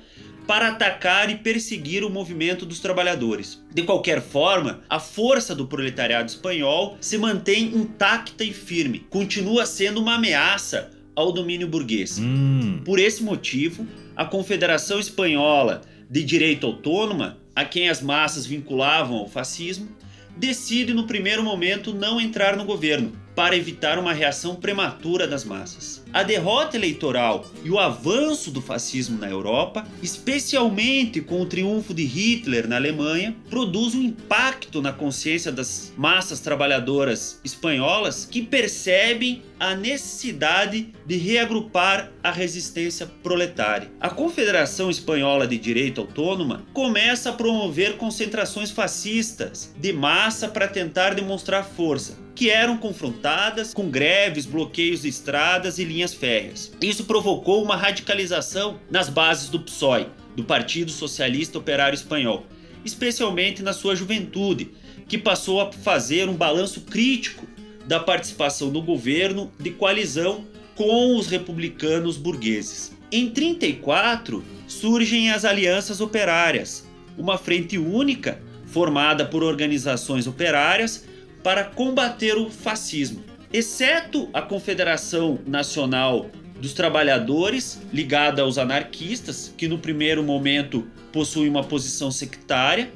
para 0.47 0.69
atacar 0.69 1.29
e 1.29 1.35
perseguir 1.35 2.03
o 2.03 2.09
movimento 2.09 2.65
dos 2.65 2.79
trabalhadores. 2.79 3.63
De 3.73 3.81
qualquer 3.81 4.21
forma, 4.21 4.81
a 4.87 4.99
força 4.99 5.55
do 5.55 5.67
proletariado 5.67 6.29
espanhol 6.29 6.97
se 7.01 7.17
mantém 7.17 7.75
intacta 7.75 8.43
e 8.43 8.53
firme, 8.53 8.99
continua 9.09 9.65
sendo 9.65 9.99
uma 9.99 10.15
ameaça 10.15 10.91
ao 11.15 11.31
domínio 11.31 11.67
burguês. 11.67 12.19
Hum. 12.19 12.81
Por 12.85 12.99
esse 12.99 13.23
motivo, 13.23 13.87
a 14.15 14.23
Confederação 14.23 14.99
Espanhola 14.99 15.81
de 16.09 16.23
Direito 16.23 16.67
Autônoma, 16.67 17.39
a 17.55 17.63
quem 17.63 17.89
as 17.89 18.01
massas 18.01 18.45
vinculavam 18.45 19.17
ao 19.17 19.29
fascismo, 19.29 19.87
decide 20.35 20.93
no 20.93 21.07
primeiro 21.07 21.41
momento 21.41 21.93
não 21.93 22.19
entrar 22.19 22.57
no 22.57 22.65
governo, 22.65 23.13
para 23.35 23.55
evitar 23.55 23.99
uma 23.99 24.13
reação 24.13 24.55
prematura 24.55 25.27
das 25.27 25.43
massas. 25.43 26.03
A 26.13 26.23
derrota 26.23 26.77
eleitoral 26.77 27.45
e 27.63 27.69
o 27.69 27.77
avanço 27.77 28.49
do 28.49 28.61
fascismo 28.61 29.19
na 29.19 29.29
Europa, 29.29 29.85
especialmente 30.01 31.19
com 31.19 31.41
o 31.41 31.45
triunfo 31.45 31.93
de 31.93 32.05
Hitler 32.05 32.67
na 32.67 32.77
Alemanha, 32.77 33.35
produz 33.49 33.93
um 33.93 34.01
impacto 34.01 34.81
na 34.81 34.93
consciência 34.93 35.51
das 35.51 35.91
massas 35.97 36.39
trabalhadoras 36.39 37.41
espanholas 37.43 38.25
que 38.25 38.41
percebem 38.41 39.43
a 39.59 39.75
necessidade 39.75 40.93
de 41.05 41.17
reagrupar 41.17 42.11
a 42.23 42.31
resistência 42.31 43.09
proletária. 43.23 43.91
A 43.99 44.09
Confederação 44.09 44.89
Espanhola 44.89 45.47
de 45.47 45.57
Direito 45.57 46.01
Autônoma 46.01 46.63
começa 46.73 47.29
a 47.29 47.33
promover 47.33 47.97
concentrações 47.97 48.71
fascistas 48.71 49.73
de 49.77 49.91
massa 49.93 50.47
para 50.47 50.67
tentar 50.67 51.13
demonstrar 51.13 51.65
força, 51.65 52.24
que 52.35 52.49
eram 52.49 52.77
confrontadas 52.77 53.73
com 53.73 53.89
greves, 53.89 54.45
bloqueios 54.45 55.03
de 55.03 55.07
estradas 55.07 55.79
e 55.79 55.85
linhas 55.85 56.13
férreas. 56.13 56.71
Isso 56.81 57.05
provocou 57.05 57.63
uma 57.63 57.77
radicalização 57.77 58.77
nas 58.91 59.07
bases 59.07 59.49
do 59.49 59.61
PSOE, 59.61 60.07
do 60.35 60.43
Partido 60.43 60.91
Socialista 60.91 61.57
Operário 61.57 61.95
Espanhol, 61.95 62.45
especialmente 62.83 63.63
na 63.63 63.71
sua 63.71 63.95
juventude, 63.95 64.71
que 65.07 65.17
passou 65.17 65.61
a 65.61 65.71
fazer 65.71 66.27
um 66.27 66.33
balanço 66.33 66.81
crítico 66.81 67.47
da 67.87 67.99
participação 67.99 68.69
do 68.69 68.81
governo 68.81 69.49
de 69.57 69.71
coalizão 69.71 70.43
com 70.75 71.15
os 71.15 71.27
republicanos 71.27 72.17
burgueses. 72.17 72.91
Em 73.11 73.29
34 73.29 74.43
surgem 74.67 75.31
as 75.31 75.45
alianças 75.45 76.01
operárias, 76.01 76.85
uma 77.17 77.37
frente 77.37 77.77
única 77.77 78.41
formada 78.65 79.23
por 79.23 79.41
organizações 79.41 80.27
operárias 80.27 81.05
para 81.45 81.63
combater 81.63 82.35
o 82.39 82.49
fascismo, 82.49 83.23
exceto 83.53 84.27
a 84.33 84.41
Confederação 84.41 85.37
Nacional 85.45 86.25
dos 86.59 86.73
Trabalhadores, 86.73 87.79
ligada 87.93 88.41
aos 88.41 88.57
anarquistas, 88.57 89.53
que 89.55 89.67
no 89.67 89.77
primeiro 89.77 90.23
momento 90.23 90.87
possui 91.13 91.47
uma 91.47 91.63
posição 91.63 92.09
sectária, 92.09 92.91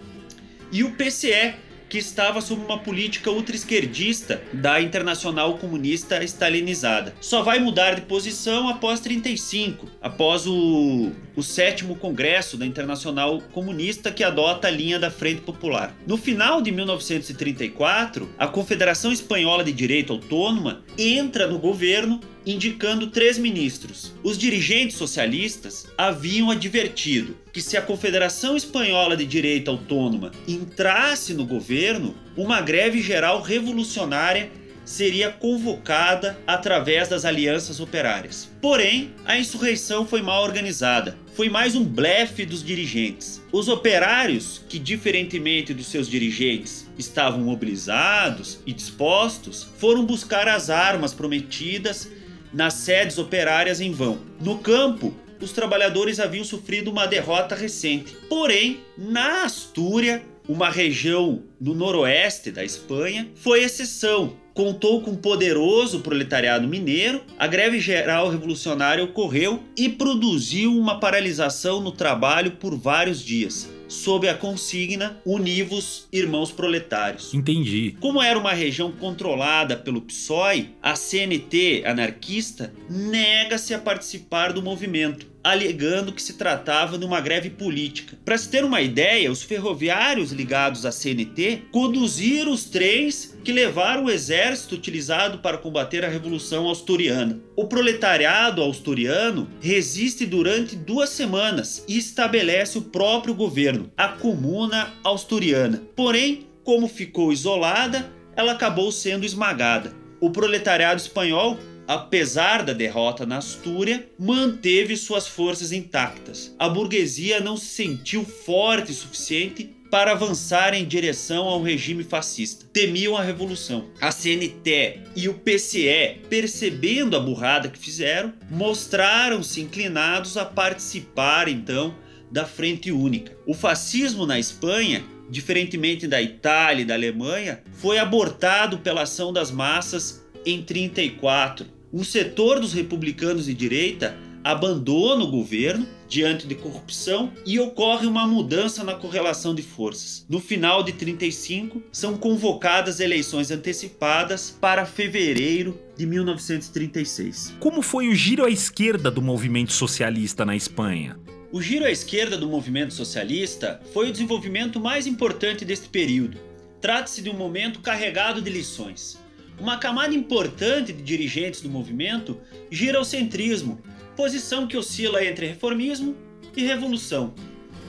e 0.71 0.83
o 0.83 0.93
PCE, 0.95 1.53
que 1.87 1.99
estava 1.99 2.41
sob 2.41 2.65
uma 2.65 2.79
política 2.79 3.29
ultra-esquerdista 3.29 4.41
da 4.51 4.81
Internacional 4.81 5.59
Comunista 5.59 6.23
Stalinizada. 6.23 7.13
Só 7.21 7.43
vai 7.43 7.59
mudar 7.59 7.93
de 7.93 8.01
posição 8.01 8.67
após 8.67 8.99
35, 8.99 9.87
após 10.01 10.47
o, 10.47 11.11
o 11.35 11.43
sétimo 11.43 11.95
congresso 11.95 12.57
da 12.57 12.65
Internacional 12.65 13.41
Comunista 13.51 14.11
que 14.11 14.23
adota 14.23 14.67
a 14.67 14.71
linha 14.71 14.99
da 14.99 15.11
Frente 15.11 15.41
Popular. 15.41 15.95
No 16.05 16.17
final 16.17 16.61
de 16.61 16.71
1934, 16.71 18.29
a 18.37 18.47
Confederação 18.47 19.11
Espanhola 19.11 19.63
de 19.63 19.71
Direito 19.71 20.13
Autônoma 20.13 20.83
entra 20.97 21.47
no 21.47 21.59
governo 21.59 22.19
indicando 22.45 23.07
três 23.07 23.37
ministros. 23.37 24.13
Os 24.23 24.37
dirigentes 24.37 24.97
socialistas 24.97 25.87
haviam 25.97 26.49
advertido 26.49 27.37
que 27.53 27.61
se 27.61 27.77
a 27.77 27.81
Confederação 27.81 28.55
Espanhola 28.55 29.15
de 29.15 29.25
Direito 29.25 29.69
Autônoma 29.69 30.31
entrasse 30.47 31.33
no 31.33 31.45
governo, 31.45 32.15
uma 32.35 32.61
greve 32.61 33.01
geral 33.01 33.41
revolucionária 33.41 34.49
seria 34.89 35.29
convocada 35.31 36.35
através 36.47 37.07
das 37.07 37.23
alianças 37.23 37.79
operárias. 37.79 38.49
Porém, 38.59 39.13
a 39.23 39.37
insurreição 39.37 40.03
foi 40.03 40.23
mal 40.23 40.43
organizada. 40.43 41.15
Foi 41.35 41.47
mais 41.47 41.75
um 41.75 41.83
blefe 41.83 42.43
dos 42.43 42.63
dirigentes. 42.63 43.39
Os 43.51 43.67
operários, 43.67 44.65
que 44.67 44.79
diferentemente 44.79 45.75
dos 45.75 45.85
seus 45.85 46.09
dirigentes 46.09 46.89
estavam 46.97 47.41
mobilizados 47.41 48.61
e 48.65 48.73
dispostos, 48.73 49.67
foram 49.77 50.03
buscar 50.03 50.47
as 50.47 50.71
armas 50.71 51.13
prometidas 51.13 52.09
nas 52.51 52.73
sedes 52.73 53.19
operárias 53.19 53.79
em 53.79 53.91
vão. 53.91 54.17
No 54.41 54.57
campo, 54.57 55.13
os 55.39 55.51
trabalhadores 55.51 56.19
haviam 56.19 56.43
sofrido 56.43 56.89
uma 56.89 57.05
derrota 57.05 57.53
recente. 57.53 58.17
Porém, 58.27 58.79
na 58.97 59.43
Astúria, 59.43 60.23
uma 60.47 60.67
região 60.67 61.43
no 61.61 61.75
noroeste 61.75 62.49
da 62.49 62.65
Espanha, 62.65 63.29
foi 63.35 63.61
exceção. 63.61 64.35
Contou 64.59 64.99
com 64.99 65.11
um 65.11 65.15
poderoso 65.15 66.01
proletariado 66.01 66.67
mineiro, 66.67 67.21
a 67.37 67.47
greve 67.47 67.79
geral 67.79 68.29
revolucionária 68.29 69.01
ocorreu 69.01 69.63
e 69.77 69.87
produziu 69.87 70.77
uma 70.77 70.99
paralisação 70.99 71.79
no 71.79 71.93
trabalho 71.93 72.51
por 72.51 72.77
vários 72.77 73.23
dias 73.23 73.69
sob 73.87 74.29
a 74.29 74.35
consigna 74.35 75.19
Univos 75.25 76.07
Irmãos 76.13 76.51
Proletários. 76.51 77.33
Entendi. 77.33 77.95
Como 77.99 78.21
era 78.21 78.37
uma 78.37 78.53
região 78.53 78.91
controlada 78.91 79.75
pelo 79.75 80.01
PSOE, 80.01 80.75
a 80.81 80.95
CNT 80.95 81.83
anarquista 81.85 82.71
nega-se 82.87 83.73
a 83.73 83.79
participar 83.79 84.53
do 84.53 84.61
movimento 84.61 85.27
alegando 85.41 86.11
que 86.11 86.21
se 86.21 86.33
tratava 86.33 86.97
de 86.97 87.05
uma 87.05 87.21
greve 87.21 87.49
política. 87.49 88.17
Para 88.25 88.37
se 88.37 88.49
ter 88.49 88.63
uma 88.63 88.81
ideia, 88.81 89.31
os 89.31 89.41
ferroviários 89.41 90.31
ligados 90.31 90.85
à 90.85 90.91
CNT 90.91 91.63
conduziram 91.71 92.51
os 92.51 92.65
trens 92.65 93.37
que 93.49 93.53
levaram 93.53 94.05
o 94.05 94.11
exército 94.11 94.75
utilizado 94.75 95.39
para 95.39 95.57
combater 95.57 96.05
a 96.05 96.07
Revolução 96.07 96.69
Asturiana. 96.69 97.39
O 97.55 97.65
proletariado 97.65 98.63
asturiano 98.63 99.49
resiste 99.59 100.23
durante 100.23 100.75
duas 100.75 101.09
semanas 101.09 101.83
e 101.87 101.97
estabelece 101.97 102.77
o 102.77 102.83
próprio 102.83 103.33
governo, 103.33 103.91
a 103.97 104.07
Comuna 104.09 104.93
Asturiana. 105.03 105.81
Porém, 105.95 106.45
como 106.63 106.87
ficou 106.87 107.33
isolada, 107.33 108.13
ela 108.35 108.51
acabou 108.51 108.91
sendo 108.91 109.25
esmagada. 109.25 109.95
O 110.21 110.29
proletariado 110.29 111.01
espanhol 111.01 111.57
apesar 111.89 112.61
da 112.61 112.71
derrota 112.71 113.25
na 113.25 113.37
Astúria, 113.37 114.07
manteve 114.19 114.95
suas 114.95 115.27
forças 115.27 115.71
intactas. 115.71 116.55
A 116.59 116.69
burguesia 116.69 117.39
não 117.39 117.57
se 117.57 117.65
sentiu 117.65 118.23
forte 118.23 118.91
o 118.91 118.93
suficiente 118.93 119.75
para 119.89 120.11
avançar 120.11 120.73
em 120.73 120.85
direção 120.85 121.47
ao 121.47 121.61
regime 121.61 122.03
fascista. 122.03 122.65
Temiam 122.71 123.17
a 123.17 123.23
revolução. 123.23 123.89
A 123.99 124.11
CNT 124.11 124.99
e 125.15 125.27
o 125.27 125.33
PCE, 125.33 126.21
percebendo 126.29 127.15
a 127.15 127.19
burrada 127.19 127.69
que 127.69 127.79
fizeram, 127.79 128.33
mostraram-se 128.49 129.61
inclinados 129.61 130.37
a 130.37 130.45
participar 130.45 131.47
então 131.47 131.95
da 132.31 132.45
Frente 132.45 132.91
Única. 132.91 133.35
O 133.47 133.53
fascismo 133.53 134.25
na 134.25 134.39
Espanha 134.39 135.03
diferentemente 135.31 136.07
da 136.07 136.19
Itália 136.19 136.81
e 136.81 136.85
da 136.85 136.95
Alemanha, 136.95 137.61
foi 137.73 137.99
abortado 137.99 138.79
pela 138.79 139.03
ação 139.03 139.31
das 139.31 139.51
massas 139.51 140.25
em 140.43 140.63
34 140.63 141.67
um 141.91 142.03
setor 142.03 142.59
dos 142.59 142.73
republicanos 142.73 143.45
de 143.45 143.53
direita 143.53 144.15
abandona 144.43 145.23
o 145.23 145.31
governo 145.31 145.87
diante 146.09 146.47
de 146.47 146.55
corrupção 146.55 147.31
e 147.45 147.59
ocorre 147.59 148.07
uma 148.07 148.27
mudança 148.27 148.83
na 148.83 148.95
correlação 148.95 149.53
de 149.53 149.61
forças. 149.61 150.25
No 150.27 150.39
final 150.39 150.83
de 150.83 150.91
35, 150.91 151.81
são 151.91 152.17
convocadas 152.17 152.99
eleições 152.99 153.51
antecipadas 153.51 154.57
para 154.59 154.85
fevereiro 154.85 155.79
de 155.95 156.05
1936. 156.07 157.55
Como 157.59 157.81
foi 157.83 158.09
o 158.09 158.15
giro 158.15 158.43
à 158.43 158.49
esquerda 158.49 159.11
do 159.11 159.21
movimento 159.21 159.71
socialista 159.71 160.43
na 160.43 160.55
Espanha? 160.55 161.17
O 161.51 161.61
giro 161.61 161.85
à 161.85 161.91
esquerda 161.91 162.37
do 162.37 162.47
movimento 162.47 162.93
socialista 162.93 163.79
foi 163.93 164.09
o 164.09 164.11
desenvolvimento 164.11 164.79
mais 164.79 165.05
importante 165.05 165.63
deste 165.63 165.89
período. 165.89 166.37
Trata-se 166.81 167.21
de 167.21 167.29
um 167.29 167.33
momento 167.33 167.81
carregado 167.81 168.41
de 168.41 168.49
lições. 168.49 169.19
Uma 169.59 169.77
camada 169.77 170.15
importante 170.15 170.93
de 170.93 171.03
dirigentes 171.03 171.61
do 171.61 171.69
movimento 171.69 172.39
gira 172.71 172.97
ao 172.97 173.03
centrismo, 173.03 173.81
posição 174.19 174.67
que 174.67 174.75
oscila 174.75 175.23
entre 175.23 175.47
reformismo 175.47 176.13
e 176.53 176.65
revolução. 176.65 177.33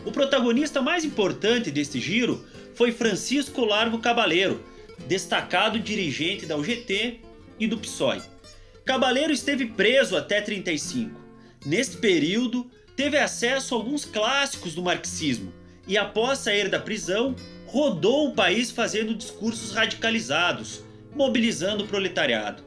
O 0.06 0.12
protagonista 0.12 0.80
mais 0.80 1.04
importante 1.04 1.72
deste 1.72 1.98
giro 1.98 2.46
foi 2.72 2.92
Francisco 2.92 3.64
Largo 3.64 3.98
Cabaleiro, 3.98 4.62
destacado 5.08 5.80
dirigente 5.80 6.46
da 6.46 6.56
UGT 6.56 7.18
e 7.58 7.66
do 7.66 7.76
PSOE. 7.76 8.22
Cabaleiro 8.84 9.32
esteve 9.32 9.66
preso 9.66 10.16
até 10.16 10.40
35. 10.40 11.20
Neste 11.66 11.96
período, 11.96 12.70
teve 12.94 13.18
acesso 13.18 13.74
a 13.74 13.78
alguns 13.78 14.04
clássicos 14.04 14.72
do 14.72 14.84
marxismo 14.84 15.52
e, 15.84 15.98
após 15.98 16.38
sair 16.38 16.68
da 16.68 16.78
prisão, 16.78 17.34
rodou 17.66 18.28
o 18.28 18.34
país 18.36 18.70
fazendo 18.70 19.16
discursos 19.16 19.72
radicalizados, 19.72 20.84
mobilizando 21.12 21.82
o 21.82 21.88
proletariado. 21.88 22.62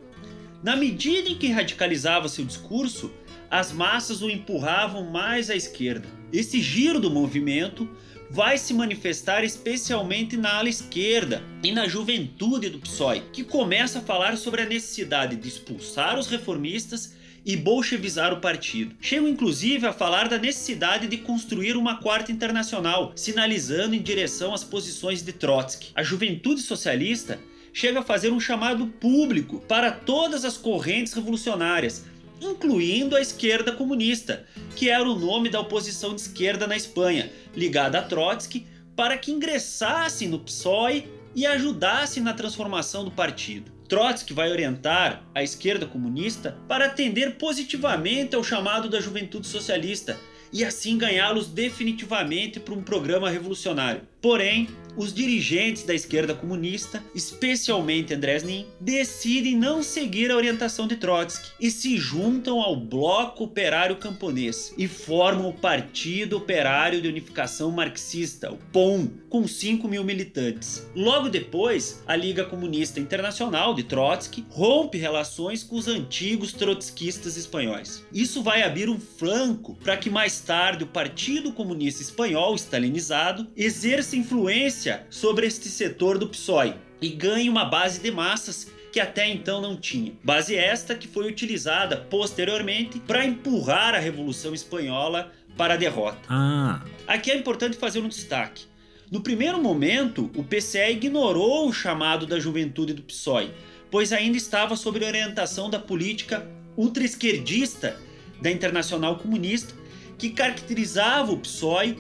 Na 0.62 0.75
medida 0.75 1.29
em 1.29 1.38
que 1.38 1.48
radicalizava 1.48 2.27
seu 2.27 2.43
discurso, 2.43 3.10
as 3.53 3.72
massas 3.72 4.24
o 4.24 4.31
empurravam 4.31 5.12
mais 5.12 5.48
à 5.51 5.55
esquerda. 5.55 6.10
Esse 6.31 6.60
giro 6.60 7.00
do 7.00 7.12
movimento 7.12 7.88
vai 8.27 8.57
se 8.57 8.74
manifestar 8.74 9.43
especialmente 9.43 10.36
na 10.36 10.55
ala 10.55 10.69
esquerda 10.69 11.43
e 11.63 11.72
na 11.72 11.88
juventude 11.88 12.67
do 12.67 12.79
PSOE, 12.79 13.22
que 13.31 13.43
começa 13.43 14.00
a 14.00 14.01
falar 14.01 14.38
sobre 14.38 14.63
a 14.63 14.65
necessidade 14.65 15.36
de 15.36 15.48
expulsar 15.48 16.17
os 16.17 16.25
reformistas 16.25 17.13
e 17.45 17.55
bolchevizar 17.55 18.33
o 18.33 18.41
partido. 18.41 18.95
Chegam 19.00 19.29
inclusive 19.29 19.86
a 19.86 19.93
falar 19.93 20.27
da 20.27 20.39
necessidade 20.39 21.07
de 21.07 21.17
construir 21.17 21.77
uma 21.77 21.98
quarta 21.98 22.31
internacional, 22.31 23.12
sinalizando 23.15 23.93
em 23.93 24.01
direção 24.01 24.55
às 24.55 24.63
posições 24.63 25.22
de 25.22 25.31
Trotsky. 25.31 25.91
A 25.93 26.01
juventude 26.01 26.62
socialista 26.62 27.39
chega 27.72 28.00
a 28.00 28.03
fazer 28.03 28.31
um 28.31 28.39
chamado 28.39 28.88
público 28.88 29.60
para 29.67 29.91
todas 29.91 30.45
as 30.45 30.57
correntes 30.57 31.13
revolucionárias, 31.13 32.05
incluindo 32.41 33.15
a 33.15 33.21
esquerda 33.21 33.71
comunista, 33.71 34.45
que 34.75 34.89
era 34.89 35.03
o 35.03 35.17
nome 35.17 35.49
da 35.49 35.59
oposição 35.59 36.15
de 36.15 36.21
esquerda 36.21 36.67
na 36.67 36.75
Espanha, 36.75 37.31
ligada 37.55 37.99
a 37.99 38.01
Trotsky, 38.01 38.67
para 38.95 39.17
que 39.17 39.31
ingressassem 39.31 40.27
no 40.27 40.39
PSOE 40.39 41.07
e 41.35 41.45
ajudassem 41.45 42.21
na 42.21 42.33
transformação 42.33 43.03
do 43.03 43.11
partido. 43.11 43.71
Trotsky 43.87 44.33
vai 44.33 44.49
orientar 44.51 45.23
a 45.35 45.43
esquerda 45.43 45.85
comunista 45.85 46.57
para 46.67 46.85
atender 46.85 47.37
positivamente 47.37 48.35
ao 48.35 48.43
chamado 48.43 48.89
da 48.89 48.99
juventude 48.99 49.47
socialista 49.47 50.17
e 50.51 50.63
assim 50.63 50.97
ganhá-los 50.97 51.47
definitivamente 51.47 52.59
para 52.59 52.75
um 52.75 52.83
programa 52.83 53.29
revolucionário. 53.29 54.01
Porém, 54.21 54.69
os 54.95 55.13
dirigentes 55.13 55.83
da 55.83 55.93
esquerda 55.93 56.33
comunista, 56.33 57.03
especialmente 57.15 58.13
Andrés 58.13 58.43
Nin, 58.43 58.65
decidem 58.79 59.55
não 59.55 59.81
seguir 59.81 60.31
a 60.31 60.35
orientação 60.35 60.88
de 60.88 60.95
Trotsky 60.95 61.51
e 61.59 61.71
se 61.71 61.97
juntam 61.97 62.62
ao 62.62 62.75
Bloco 62.75 63.45
Operário 63.45 63.95
Camponês 63.95 64.73
e 64.77 64.88
formam 64.88 65.50
o 65.50 65.53
Partido 65.53 66.38
Operário 66.38 67.01
de 67.01 67.07
Unificação 67.07 67.71
Marxista, 67.71 68.51
o 68.51 68.57
POM, 68.71 69.07
com 69.29 69.47
5 69.47 69.88
mil 69.88 70.03
militantes. 70.03 70.88
Logo 70.95 71.29
depois, 71.29 72.03
a 72.05 72.15
Liga 72.15 72.45
Comunista 72.45 73.00
Internacional 73.00 73.73
de 73.73 73.83
Trotsky 73.83 74.45
rompe 74.50 74.97
relações 74.97 75.63
com 75.63 75.75
os 75.75 75.87
antigos 75.87 76.53
trotskistas 76.53 77.35
espanhóis. 77.35 78.05
Isso 78.13 78.44
vai 78.44 78.63
abrir 78.63 78.89
um 78.89 79.00
flanco 79.00 79.75
para 79.83 79.98
que 79.98 80.09
mais 80.09 80.39
tarde 80.39 80.83
o 80.83 80.87
Partido 80.87 81.51
Comunista 81.51 82.01
Espanhol, 82.01 82.55
stalinizado, 82.55 83.48
exerça 83.55 84.15
influência 84.15 84.82
sobre 85.09 85.48
este 85.48 85.69
setor 85.69 86.17
do 86.17 86.27
PSOE 86.27 86.75
e 87.01 87.09
ganhe 87.09 87.50
uma 87.50 87.65
base 87.65 88.00
de 88.00 88.11
massas 88.11 88.72
que 88.91 89.00
até 89.00 89.27
então 89.27 89.59
não 89.59 89.75
tinha. 89.75 90.13
Base 90.24 90.55
esta 90.55 90.93
que 90.93 91.07
foi 91.07 91.27
utilizada 91.27 91.98
posteriormente 91.98 93.00
para 93.00 93.25
empurrar 93.25 93.96
a 93.96 94.00
Revolução 94.00 94.53
Espanhola 94.53 95.31
para 95.57 95.74
a 95.74 95.77
derrota. 95.77 96.19
Ah. 96.29 96.83
Aqui 97.07 97.31
é 97.31 97.35
importante 97.35 97.75
fazer 97.75 98.00
um 98.00 98.07
destaque. 98.07 98.65
No 99.11 99.22
primeiro 99.22 99.61
momento, 99.61 100.31
o 100.35 100.43
PCE 100.43 100.91
ignorou 100.91 101.67
o 101.67 101.74
chamado 101.74 102.25
da 102.25 102.39
juventude 102.39 102.93
do 102.93 103.03
PSOE, 103.03 103.51
pois 103.91 104.11
ainda 104.11 104.37
estava 104.37 104.75
sob 104.75 105.03
orientação 105.03 105.69
da 105.69 105.79
política 105.79 106.48
ultra-esquerdista 106.75 108.00
da 108.41 108.51
Internacional 108.51 109.17
Comunista, 109.17 109.74
que 110.17 110.29
caracterizava 110.29 111.31
o 111.31 111.37
PSOE 111.37 111.98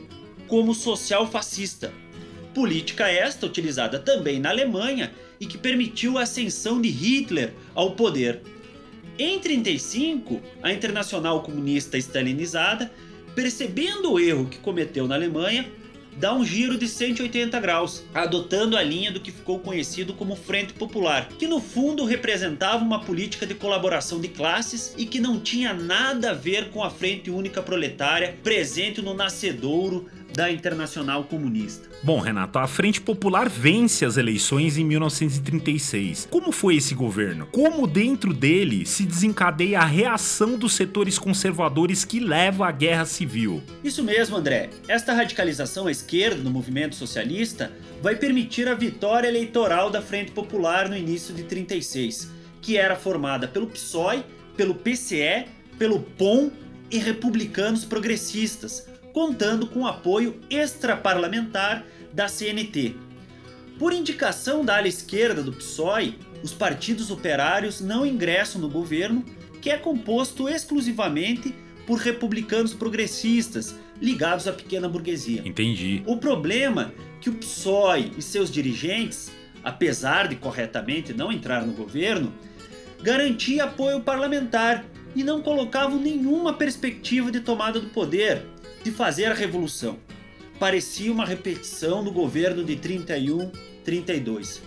como 0.47 0.73
social-fascista. 0.73 1.93
Política 2.53 3.09
esta 3.09 3.45
utilizada 3.45 3.99
também 3.99 4.39
na 4.39 4.49
Alemanha 4.49 5.11
e 5.39 5.45
que 5.45 5.57
permitiu 5.57 6.17
a 6.17 6.23
ascensão 6.23 6.81
de 6.81 6.89
Hitler 6.89 7.53
ao 7.73 7.91
poder. 7.91 8.41
Em 9.17 9.39
35, 9.39 10.41
a 10.61 10.71
Internacional 10.71 11.41
Comunista 11.43 11.97
Stalinizada, 11.97 12.91
percebendo 13.35 14.11
o 14.11 14.19
erro 14.19 14.47
que 14.47 14.57
cometeu 14.57 15.07
na 15.07 15.15
Alemanha, 15.15 15.69
dá 16.17 16.33
um 16.33 16.45
giro 16.45 16.77
de 16.77 16.87
180 16.87 17.59
graus, 17.59 18.03
adotando 18.13 18.77
a 18.77 18.83
linha 18.83 19.11
do 19.11 19.19
que 19.19 19.31
ficou 19.31 19.59
conhecido 19.59 20.13
como 20.13 20.35
Frente 20.35 20.73
Popular, 20.73 21.27
que 21.39 21.47
no 21.47 21.59
fundo 21.59 22.05
representava 22.05 22.83
uma 22.83 23.03
política 23.03 23.45
de 23.45 23.53
colaboração 23.53 24.19
de 24.19 24.27
classes 24.27 24.93
e 24.97 25.05
que 25.05 25.19
não 25.19 25.39
tinha 25.39 25.73
nada 25.73 26.31
a 26.31 26.33
ver 26.33 26.69
com 26.69 26.83
a 26.83 26.89
Frente 26.89 27.29
Única 27.29 27.61
Proletária 27.61 28.35
presente 28.43 29.01
no 29.01 29.13
nascedouro 29.13 30.09
da 30.35 30.51
Internacional 30.51 31.23
Comunista. 31.23 31.87
Bom, 32.01 32.19
Renato, 32.19 32.59
a 32.59 32.67
Frente 32.67 32.99
Popular 32.99 33.47
vence 33.47 34.03
as 34.03 34.17
eleições 34.17 34.77
em 34.77 34.83
1936. 34.83 36.27
Como 36.29 36.51
foi 36.51 36.77
esse 36.77 36.95
governo? 36.95 37.47
Como 37.51 37.87
dentro 37.87 38.33
dele 38.33 38.85
se 38.85 39.05
desencadeia 39.05 39.79
a 39.79 39.85
reação 39.85 40.57
dos 40.57 40.73
setores 40.73 41.19
conservadores 41.19 42.03
que 42.03 42.19
leva 42.19 42.67
à 42.67 42.71
guerra 42.71 43.05
civil? 43.05 43.61
Isso 43.83 44.03
mesmo, 44.03 44.35
André. 44.35 44.69
Esta 44.87 45.13
radicalização 45.13 45.87
à 45.87 45.91
esquerda 45.91 46.43
no 46.43 46.49
movimento 46.49 46.95
socialista 46.95 47.71
vai 48.01 48.15
permitir 48.15 48.67
a 48.67 48.73
vitória 48.73 49.27
eleitoral 49.27 49.89
da 49.89 50.01
Frente 50.01 50.31
Popular 50.31 50.89
no 50.89 50.97
início 50.97 51.33
de 51.33 51.43
36, 51.43 52.29
que 52.61 52.75
era 52.75 52.95
formada 52.95 53.47
pelo 53.47 53.67
PSOE, 53.67 54.23
pelo 54.57 54.75
PCE, 54.75 55.45
pelo 55.77 55.99
POM 55.99 56.51
e 56.91 56.97
republicanos 56.97 57.85
progressistas, 57.85 58.87
contando 59.13 59.67
com 59.67 59.85
apoio 59.85 60.41
extraparlamentar 60.49 61.85
da 62.11 62.27
CNT. 62.27 62.95
Por 63.77 63.93
indicação 63.93 64.65
da 64.65 64.77
ala 64.77 64.87
esquerda 64.87 65.41
do 65.41 65.53
PSOE, 65.53 66.17
os 66.43 66.51
partidos 66.51 67.09
operários 67.11 67.79
não 67.79 68.05
ingressam 68.05 68.59
no 68.59 68.69
governo, 68.69 69.23
que 69.61 69.69
é 69.69 69.77
composto 69.77 70.49
exclusivamente 70.49 71.55
por 71.87 71.99
republicanos 71.99 72.73
progressistas 72.73 73.75
ligados 74.01 74.47
à 74.47 74.53
pequena 74.53 74.89
burguesia. 74.89 75.41
Entendi. 75.45 76.03
O 76.05 76.17
problema 76.17 76.93
é 76.97 77.13
que 77.21 77.29
o 77.29 77.33
PSOE 77.33 78.11
e 78.17 78.21
seus 78.21 78.51
dirigentes, 78.51 79.31
apesar 79.63 80.27
de 80.27 80.35
corretamente 80.35 81.13
não 81.13 81.31
entrar 81.31 81.65
no 81.65 81.71
governo, 81.73 82.33
garantia 83.01 83.63
apoio 83.65 84.01
parlamentar 84.01 84.83
e 85.15 85.23
não 85.23 85.41
colocavam 85.41 85.99
nenhuma 85.99 86.53
perspectiva 86.53 87.31
de 87.31 87.39
tomada 87.39 87.79
do 87.79 87.89
poder, 87.89 88.41
de 88.83 88.91
fazer 88.91 89.25
a 89.25 89.33
revolução. 89.33 89.97
Parecia 90.59 91.11
uma 91.11 91.25
repetição 91.25 92.03
do 92.03 92.11
governo 92.11 92.63
de 92.63 92.75
31, 92.75 93.51
32. 93.83 94.61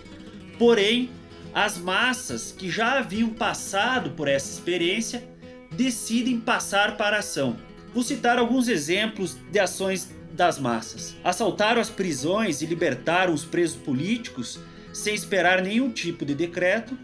Porém, 0.57 1.09
as 1.53 1.77
massas 1.77 2.51
que 2.51 2.69
já 2.69 2.99
haviam 2.99 3.29
passado 3.29 4.11
por 4.11 4.27
essa 4.27 4.51
experiência 4.51 5.23
decidem 5.71 6.39
passar 6.39 6.97
para 6.97 7.15
a 7.15 7.19
ação. 7.19 7.57
Vou 7.93 8.03
citar 8.03 8.37
alguns 8.37 8.67
exemplos 8.67 9.37
de 9.51 9.59
ações 9.59 10.09
das 10.33 10.59
massas. 10.59 11.15
Assaltaram 11.23 11.81
as 11.81 11.89
prisões 11.89 12.61
e 12.61 12.65
libertaram 12.65 13.33
os 13.33 13.43
presos 13.43 13.77
políticos 13.77 14.59
sem 14.93 15.15
esperar 15.15 15.61
nenhum 15.61 15.89
tipo 15.91 16.25
de 16.25 16.35
decreto. 16.35 16.97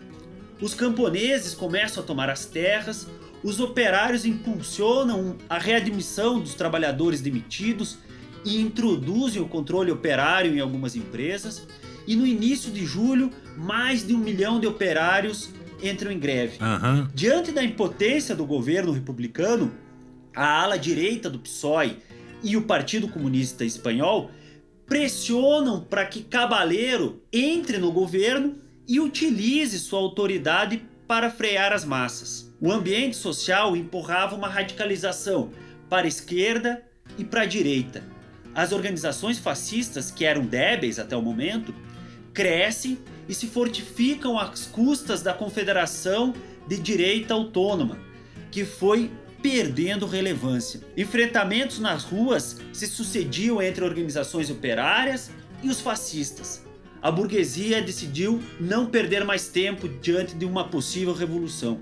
Os 0.61 0.73
camponeses 0.73 1.53
começam 1.53 2.03
a 2.03 2.05
tomar 2.05 2.29
as 2.29 2.45
terras, 2.45 3.07
os 3.43 3.59
operários 3.59 4.25
impulsionam 4.25 5.35
a 5.49 5.59
readmissão 5.59 6.39
dos 6.39 6.53
trabalhadores 6.53 7.19
demitidos 7.19 7.97
e 8.45 8.59
introduzem 8.59 9.41
o 9.41 9.47
controle 9.47 9.91
operário 9.91 10.55
em 10.55 10.59
algumas 10.59 10.95
empresas. 10.95 11.67
E 12.07 12.15
no 12.15 12.25
início 12.25 12.71
de 12.71 12.85
julho, 12.85 13.31
mais 13.57 14.05
de 14.05 14.13
um 14.13 14.17
milhão 14.17 14.59
de 14.59 14.67
operários 14.67 15.49
entram 15.81 16.11
em 16.11 16.19
greve. 16.19 16.57
Aham. 16.61 17.09
Diante 17.13 17.51
da 17.51 17.63
impotência 17.63 18.35
do 18.35 18.45
governo 18.45 18.91
republicano, 18.91 19.73
a 20.35 20.63
ala 20.63 20.77
direita 20.77 21.29
do 21.29 21.39
PSOE 21.39 21.97
e 22.41 22.57
o 22.57 22.63
Partido 22.63 23.07
Comunista 23.07 23.63
Espanhol 23.63 24.31
pressionam 24.85 25.81
para 25.81 26.05
que 26.05 26.23
Cabaleiro 26.23 27.21
entre 27.31 27.77
no 27.77 27.91
governo 27.91 28.55
e 28.87 28.99
utilize 28.99 29.79
sua 29.79 29.99
autoridade 29.99 30.83
para 31.07 31.29
frear 31.29 31.73
as 31.73 31.83
massas. 31.83 32.53
O 32.59 32.71
ambiente 32.71 33.15
social 33.15 33.75
empurrava 33.75 34.35
uma 34.35 34.47
radicalização 34.47 35.51
para 35.89 36.05
a 36.05 36.07
esquerda 36.07 36.83
e 37.17 37.23
para 37.23 37.41
a 37.41 37.45
direita. 37.45 38.03
As 38.55 38.71
organizações 38.71 39.39
fascistas, 39.39 40.11
que 40.11 40.25
eram 40.25 40.45
débeis 40.45 40.99
até 40.99 41.15
o 41.15 41.21
momento, 41.21 41.73
crescem 42.33 42.97
e 43.27 43.33
se 43.33 43.47
fortificam 43.47 44.37
às 44.37 44.65
custas 44.65 45.21
da 45.21 45.33
Confederação 45.33 46.33
de 46.67 46.77
Direita 46.77 47.33
Autônoma, 47.33 47.97
que 48.51 48.63
foi 48.63 49.11
perdendo 49.41 50.05
relevância. 50.05 50.79
Enfrentamentos 50.95 51.79
nas 51.79 52.03
ruas 52.03 52.57
se 52.71 52.87
sucediam 52.87 53.61
entre 53.61 53.83
organizações 53.83 54.49
operárias 54.49 55.31
e 55.61 55.69
os 55.69 55.81
fascistas. 55.81 56.62
A 57.03 57.11
burguesia 57.11 57.81
decidiu 57.81 58.41
não 58.57 58.85
perder 58.85 59.25
mais 59.25 59.49
tempo 59.49 59.89
diante 59.89 60.35
de 60.35 60.45
uma 60.45 60.69
possível 60.69 61.13
revolução. 61.13 61.81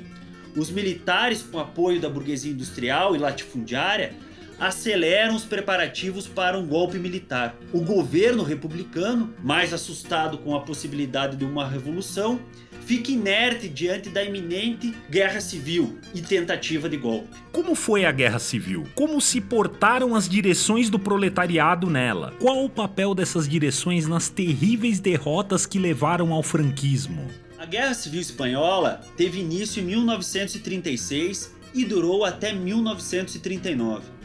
Os 0.58 0.72
militares, 0.72 1.44
com 1.44 1.60
apoio 1.60 2.02
da 2.02 2.10
burguesia 2.10 2.52
industrial 2.52 3.16
e 3.16 3.20
latifundiária, 3.20 4.16
aceleram 4.62 5.36
os 5.36 5.44
preparativos 5.44 6.28
para 6.28 6.56
um 6.56 6.68
golpe 6.68 7.00
militar. 7.00 7.58
O 7.74 7.82
governo 7.82 8.44
republicano, 8.44 9.34
mais 9.44 9.74
assustado 9.74 10.38
com 10.38 10.56
a 10.56 10.60
possibilidade 10.60 11.36
de 11.36 11.44
uma 11.44 11.68
revolução, 11.68 12.40
fica 12.86 13.12
inerte 13.12 13.68
diante 13.68 14.10
da 14.10 14.24
iminente 14.24 14.94
guerra 15.10 15.42
civil 15.42 15.98
e 16.14 16.22
tentativa 16.22 16.88
de 16.88 16.96
golpe. 16.96 17.36
Como 17.52 17.74
foi 17.74 18.06
a 18.06 18.12
guerra 18.12 18.38
civil? 18.38 18.86
Como 18.94 19.20
se 19.20 19.42
portaram 19.42 20.14
as 20.14 20.30
direções 20.30 20.92
do 20.92 21.00
proletariado 21.00 21.90
nela? 21.90 22.32
Qual 22.40 22.64
o 22.64 22.70
papel 22.70 23.16
dessas 23.16 23.50
direções 23.50 24.08
nas 24.08 24.30
terríveis 24.30 25.00
derrotas 25.00 25.66
que 25.66 25.80
levaram 25.80 26.32
ao 26.32 26.44
franquismo? 26.44 27.28
A 27.58 27.66
Guerra 27.66 27.96
Civil 27.96 28.22
Espanhola 28.22 29.02
teve 29.18 29.40
início 29.40 29.82
em 29.82 29.86
1936 29.86 31.52
e 31.74 31.84
durou 31.84 32.26
até 32.26 32.54
1939. 32.54 34.21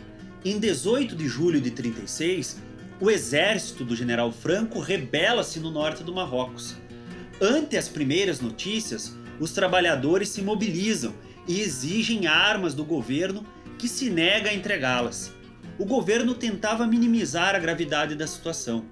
Em 0.49 0.61
18 0.61 1.17
de 1.17 1.27
julho 1.27 1.61
de 1.61 1.73
36, 1.73 2.59
o 3.01 3.11
exército 3.11 3.85
do 3.85 3.97
general 3.97 4.31
Franco 4.31 4.79
rebela-se 4.79 5.59
no 5.59 5.73
norte 5.73 6.05
do 6.05 6.15
Marrocos. 6.15 6.77
Ante 7.41 7.77
as 7.77 7.89
primeiras 7.89 8.41
notícias, 8.41 9.13
os 9.41 9.51
trabalhadores 9.51 10.29
se 10.29 10.43
mobilizam 10.43 11.13
e 11.49 11.61
exigem 11.61 12.29
armas 12.29 12.75
do 12.75 12.85
governo 12.85 13.45
que 13.77 13.89
se 13.89 14.09
nega 14.09 14.51
a 14.51 14.55
entregá-las. 14.55 15.33
O 15.81 15.85
governo 15.85 16.33
tentava 16.33 16.87
minimizar 16.87 17.57
a 17.57 17.59
gravidade 17.59 18.15
da 18.15 18.29
situação. 18.29 18.85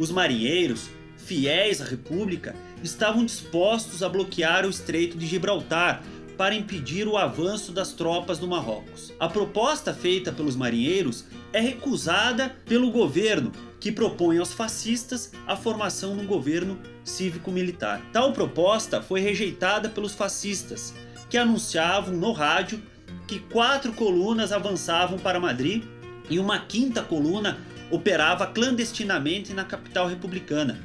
Os 0.00 0.10
marinheiros, 0.10 0.90
fiéis 1.16 1.80
à 1.80 1.84
República, 1.84 2.56
estavam 2.82 3.24
dispostos 3.24 4.02
a 4.02 4.08
bloquear 4.08 4.66
o 4.66 4.70
Estreito 4.70 5.16
de 5.16 5.28
Gibraltar 5.28 6.02
para 6.38 6.54
impedir 6.54 7.08
o 7.08 7.16
avanço 7.16 7.72
das 7.72 7.92
tropas 7.92 8.38
do 8.38 8.46
Marrocos. 8.46 9.12
A 9.18 9.28
proposta 9.28 9.92
feita 9.92 10.32
pelos 10.32 10.54
marinheiros 10.54 11.24
é 11.52 11.58
recusada 11.58 12.56
pelo 12.64 12.92
governo, 12.92 13.50
que 13.80 13.90
propõe 13.90 14.38
aos 14.38 14.52
fascistas 14.52 15.32
a 15.48 15.56
formação 15.56 16.16
de 16.16 16.22
um 16.22 16.26
governo 16.26 16.78
cívico-militar. 17.04 18.00
Tal 18.12 18.32
proposta 18.32 19.02
foi 19.02 19.20
rejeitada 19.20 19.88
pelos 19.88 20.14
fascistas, 20.14 20.94
que 21.28 21.36
anunciavam 21.36 22.14
no 22.14 22.30
rádio 22.30 22.80
que 23.26 23.40
quatro 23.40 23.92
colunas 23.92 24.52
avançavam 24.52 25.18
para 25.18 25.40
Madrid 25.40 25.82
e 26.30 26.38
uma 26.38 26.60
quinta 26.60 27.02
coluna 27.02 27.58
operava 27.90 28.46
clandestinamente 28.46 29.52
na 29.52 29.64
capital 29.64 30.06
republicana. 30.06 30.78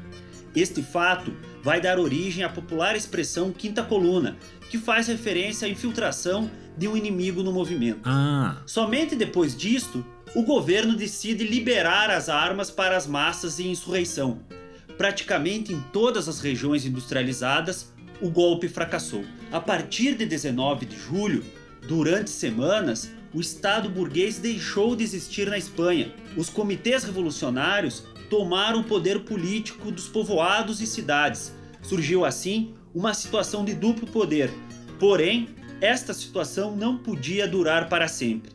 Este 0.55 0.81
fato 0.81 1.33
vai 1.63 1.80
dar 1.80 1.97
origem 1.97 2.43
à 2.43 2.49
popular 2.49 2.93
expressão 2.95 3.52
quinta 3.52 3.82
coluna, 3.82 4.38
que 4.69 4.78
faz 4.78 5.08
referência 5.08 5.65
à 5.65 5.71
infiltração 5.71 6.52
de 6.78 6.89
um 6.89 6.97
inimigo 6.97 7.41
no 7.41 7.54
movimento. 7.54 8.02
Ah. 8.04 8.58
Somente 8.65 9.15
depois 9.15 9.56
disto, 9.56 10.06
o 10.36 10.43
governo 10.43 10.95
decide 10.95 11.45
liberar 11.45 12.10
as 12.10 12.28
armas 12.28 12.69
para 12.69 12.97
as 12.97 13.08
massas 13.08 13.60
em 13.60 13.71
insurreição. 13.71 14.39
Praticamente 14.97 15.71
em 15.71 15.80
todas 15.93 16.28
as 16.28 16.39
regiões 16.39 16.86
industrializadas, 16.86 17.93
o 18.21 18.30
golpe 18.30 18.67
fracassou. 18.67 19.23
A 19.52 19.60
partir 19.60 20.15
de 20.15 20.26
19 20.26 20.86
de 20.86 20.97
julho, 20.97 21.43
durante 21.88 22.30
semanas, 22.30 23.12
o 23.34 23.39
Estado 23.39 23.89
burguês 23.89 24.38
deixou 24.38 24.95
de 24.95 25.04
existir 25.04 25.49
na 25.49 25.58
Espanha. 25.58 26.13
Os 26.36 26.49
comitês 26.49 27.04
revolucionários 27.04 28.04
tomaram 28.34 28.80
o 28.80 28.84
poder 28.84 29.19
político 29.19 29.91
dos 29.91 30.08
povoados 30.08 30.82
e 30.82 30.88
cidades. 30.88 31.54
Surgiu 31.84 32.26
assim 32.26 32.74
uma 32.91 33.13
situação 33.13 33.63
de 33.63 33.76
duplo 33.76 34.08
poder. 34.08 34.52
Porém, 35.00 35.50
esta 35.80 36.15
situação 36.15 36.76
não 36.76 36.98
podia 36.98 37.48
durar 37.48 37.89
para 37.89 38.08
sempre. 38.08 38.52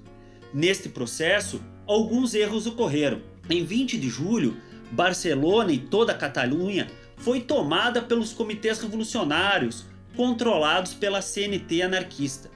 Neste 0.53 0.88
processo, 0.88 1.62
alguns 1.87 2.35
erros 2.35 2.67
ocorreram. 2.67 3.23
Em 3.49 3.64
20 3.64 3.97
de 3.99 4.09
julho, 4.09 4.57
Barcelona 4.91 5.71
e 5.71 5.79
toda 5.79 6.11
a 6.11 6.17
Catalunha 6.17 6.88
foi 7.17 7.41
tomada 7.41 8.03
pelos 8.03 8.33
comitês 8.33 8.81
revolucionários, 8.81 9.85
controlados 10.17 10.93
pela 10.93 11.23
CNT 11.23 11.83
anarquista. 11.83 12.51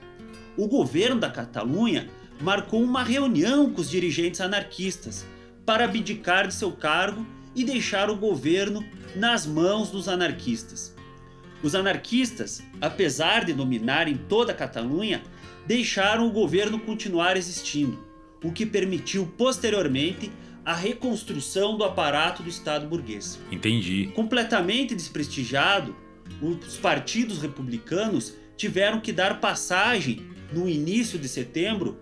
O 0.57 0.67
governo 0.67 1.21
da 1.21 1.31
Catalunha 1.31 2.09
marcou 2.41 2.83
uma 2.83 3.05
reunião 3.05 3.71
com 3.71 3.81
os 3.81 3.89
dirigentes 3.89 4.41
anarquistas 4.41 5.25
para 5.65 5.85
abdicar 5.85 6.47
de 6.47 6.55
seu 6.55 6.73
cargo 6.73 7.27
e 7.55 7.65
deixar 7.65 8.11
o 8.11 8.17
governo 8.17 8.85
nas 9.15 9.47
mãos 9.47 9.91
dos 9.91 10.09
anarquistas. 10.09 10.95
Os 11.63 11.75
anarquistas, 11.75 12.63
apesar 12.81 13.45
de 13.45 13.53
dominarem 13.53 14.17
toda 14.17 14.53
a 14.53 14.55
Catalunha, 14.55 15.23
deixaram 15.67 16.27
o 16.27 16.33
governo 16.33 16.81
continuar 16.81 17.37
existindo, 17.37 18.05
o 18.43 18.51
que 18.51 18.67
permitiu 18.67 19.27
posteriormente 19.39 20.31
a 20.65 20.75
reconstrução 20.75 21.77
do 21.77 21.85
aparato 21.85 22.43
do 22.43 22.49
Estado 22.49 22.87
burguês. 22.87 23.39
Entendi. 23.51 24.11
Completamente 24.15 24.95
desprestigiado, 24.95 25.95
os 26.41 26.77
partidos 26.77 27.41
republicanos 27.41 28.35
tiveram 28.57 29.01
que 29.01 29.13
dar 29.13 29.41
passagem, 29.41 30.27
no 30.53 30.69
início 30.69 31.19
de 31.19 31.29
setembro, 31.29 31.99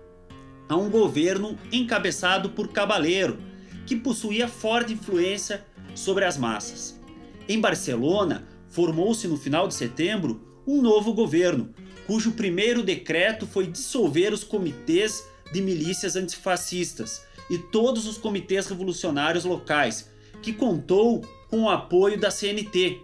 a 0.69 0.77
um 0.77 0.91
governo 0.91 1.59
encabeçado 1.73 2.51
por 2.51 2.69
Cabaleiro, 2.69 3.39
que 3.87 3.97
possuía 3.97 4.49
forte 4.49 4.93
influência 4.93 5.65
sobre 5.95 6.25
as 6.25 6.37
massas. 6.37 7.01
Em 7.49 7.61
Barcelona, 7.61 8.47
formou-se 8.69 9.27
no 9.27 9.37
final 9.37 9.67
de 9.67 9.75
setembro 9.75 10.41
um 10.67 10.81
novo 10.81 11.13
governo, 11.13 11.75
cujo 12.07 12.33
primeiro 12.33 12.83
decreto 12.83 13.47
foi 13.47 13.67
dissolver 13.67 14.33
os 14.33 14.45
comitês 14.45 15.25
de 15.53 15.61
milícias 15.61 16.17
antifascistas 16.17 17.23
e 17.51 17.59
todos 17.59 18.07
os 18.07 18.17
comitês 18.17 18.67
revolucionários 18.69 19.45
locais, 19.45 20.09
que 20.41 20.53
contou 20.53 21.23
com 21.49 21.63
o 21.63 21.69
apoio 21.69 22.19
da 22.19 22.31
CNT, 22.31 23.01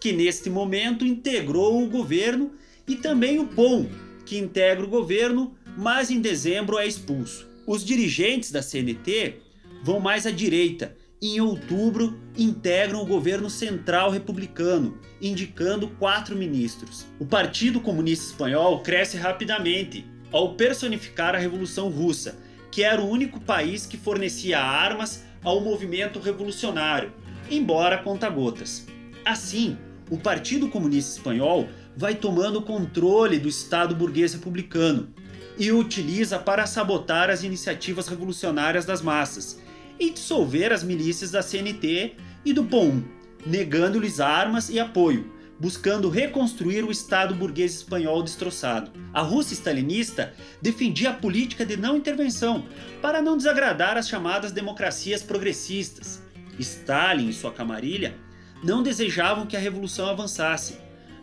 que 0.00 0.12
neste 0.12 0.48
momento 0.48 1.06
integrou 1.06 1.82
o 1.82 1.88
governo, 1.88 2.52
e 2.88 2.96
também 2.96 3.38
o 3.38 3.46
POM, 3.46 3.86
que 4.24 4.38
integra 4.38 4.84
o 4.84 4.88
governo, 4.88 5.54
mas 5.76 6.10
em 6.10 6.20
dezembro 6.20 6.78
é 6.78 6.86
expulso. 6.86 7.46
Os 7.66 7.84
dirigentes 7.84 8.50
da 8.50 8.62
CNT 8.62 9.36
vão 9.82 10.00
mais 10.00 10.26
à 10.26 10.30
direita 10.30 10.96
em 11.22 11.38
outubro, 11.38 12.18
integram 12.34 13.02
o 13.02 13.06
governo 13.06 13.50
central 13.50 14.10
republicano, 14.10 14.98
indicando 15.20 15.88
quatro 15.98 16.34
ministros. 16.34 17.06
O 17.18 17.26
Partido 17.26 17.78
Comunista 17.78 18.24
Espanhol 18.24 18.80
cresce 18.80 19.18
rapidamente 19.18 20.06
ao 20.32 20.54
personificar 20.54 21.34
a 21.34 21.38
Revolução 21.38 21.90
Russa, 21.90 22.38
que 22.70 22.82
era 22.82 23.02
o 23.02 23.08
único 23.08 23.38
país 23.38 23.84
que 23.84 23.98
fornecia 23.98 24.58
armas 24.58 25.22
ao 25.44 25.60
movimento 25.60 26.18
revolucionário, 26.18 27.12
embora 27.50 27.98
conta-gotas. 27.98 28.86
Assim, 29.22 29.76
o 30.10 30.16
Partido 30.16 30.68
Comunista 30.68 31.18
Espanhol 31.18 31.68
vai 31.94 32.14
tomando 32.14 32.62
controle 32.62 33.38
do 33.38 33.48
Estado 33.48 33.94
burguês 33.94 34.32
republicano 34.32 35.12
e 35.58 35.70
o 35.70 35.78
utiliza 35.78 36.38
para 36.38 36.64
sabotar 36.64 37.28
as 37.28 37.42
iniciativas 37.42 38.08
revolucionárias 38.08 38.86
das 38.86 39.02
massas 39.02 39.60
e 40.00 40.10
dissolver 40.10 40.72
as 40.72 40.82
milícias 40.82 41.30
da 41.30 41.42
CNT 41.42 42.14
e 42.44 42.52
do 42.54 42.64
POM, 42.64 43.02
negando-lhes 43.46 44.18
armas 44.18 44.70
e 44.70 44.80
apoio, 44.80 45.30
buscando 45.60 46.08
reconstruir 46.08 46.82
o 46.82 46.90
Estado 46.90 47.34
burguês 47.34 47.74
espanhol 47.74 48.22
destroçado. 48.22 48.90
A 49.12 49.20
Rússia 49.20 49.52
stalinista 49.52 50.32
defendia 50.62 51.10
a 51.10 51.14
política 51.14 51.66
de 51.66 51.76
não 51.76 51.98
intervenção 51.98 52.64
para 53.02 53.20
não 53.20 53.36
desagradar 53.36 53.98
as 53.98 54.08
chamadas 54.08 54.52
democracias 54.52 55.22
progressistas. 55.22 56.22
Stalin 56.58 57.28
e 57.28 57.32
sua 57.34 57.52
camarilha 57.52 58.16
não 58.64 58.82
desejavam 58.82 59.46
que 59.46 59.56
a 59.56 59.60
revolução 59.60 60.08
avançasse. 60.08 60.78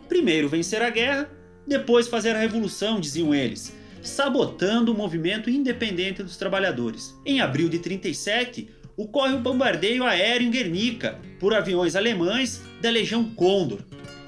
Primeiro 0.08 0.48
vencer 0.48 0.82
a 0.82 0.90
guerra, 0.90 1.28
depois 1.66 2.08
fazer 2.08 2.34
a 2.34 2.38
revolução, 2.38 3.00
diziam 3.00 3.34
eles, 3.34 3.74
sabotando 4.02 4.92
o 4.92 4.96
movimento 4.96 5.50
independente 5.50 6.22
dos 6.22 6.36
trabalhadores. 6.36 7.18
Em 7.24 7.40
abril 7.40 7.68
de 7.68 7.78
37, 7.78 8.68
ocorre 8.96 9.34
o 9.34 9.40
bombardeio 9.40 10.04
aéreo 10.04 10.46
em 10.46 10.50
Guernica 10.50 11.20
por 11.38 11.54
aviões 11.54 11.94
alemães 11.94 12.62
da 12.80 12.90
Legião 12.90 13.24
Condor, 13.24 13.80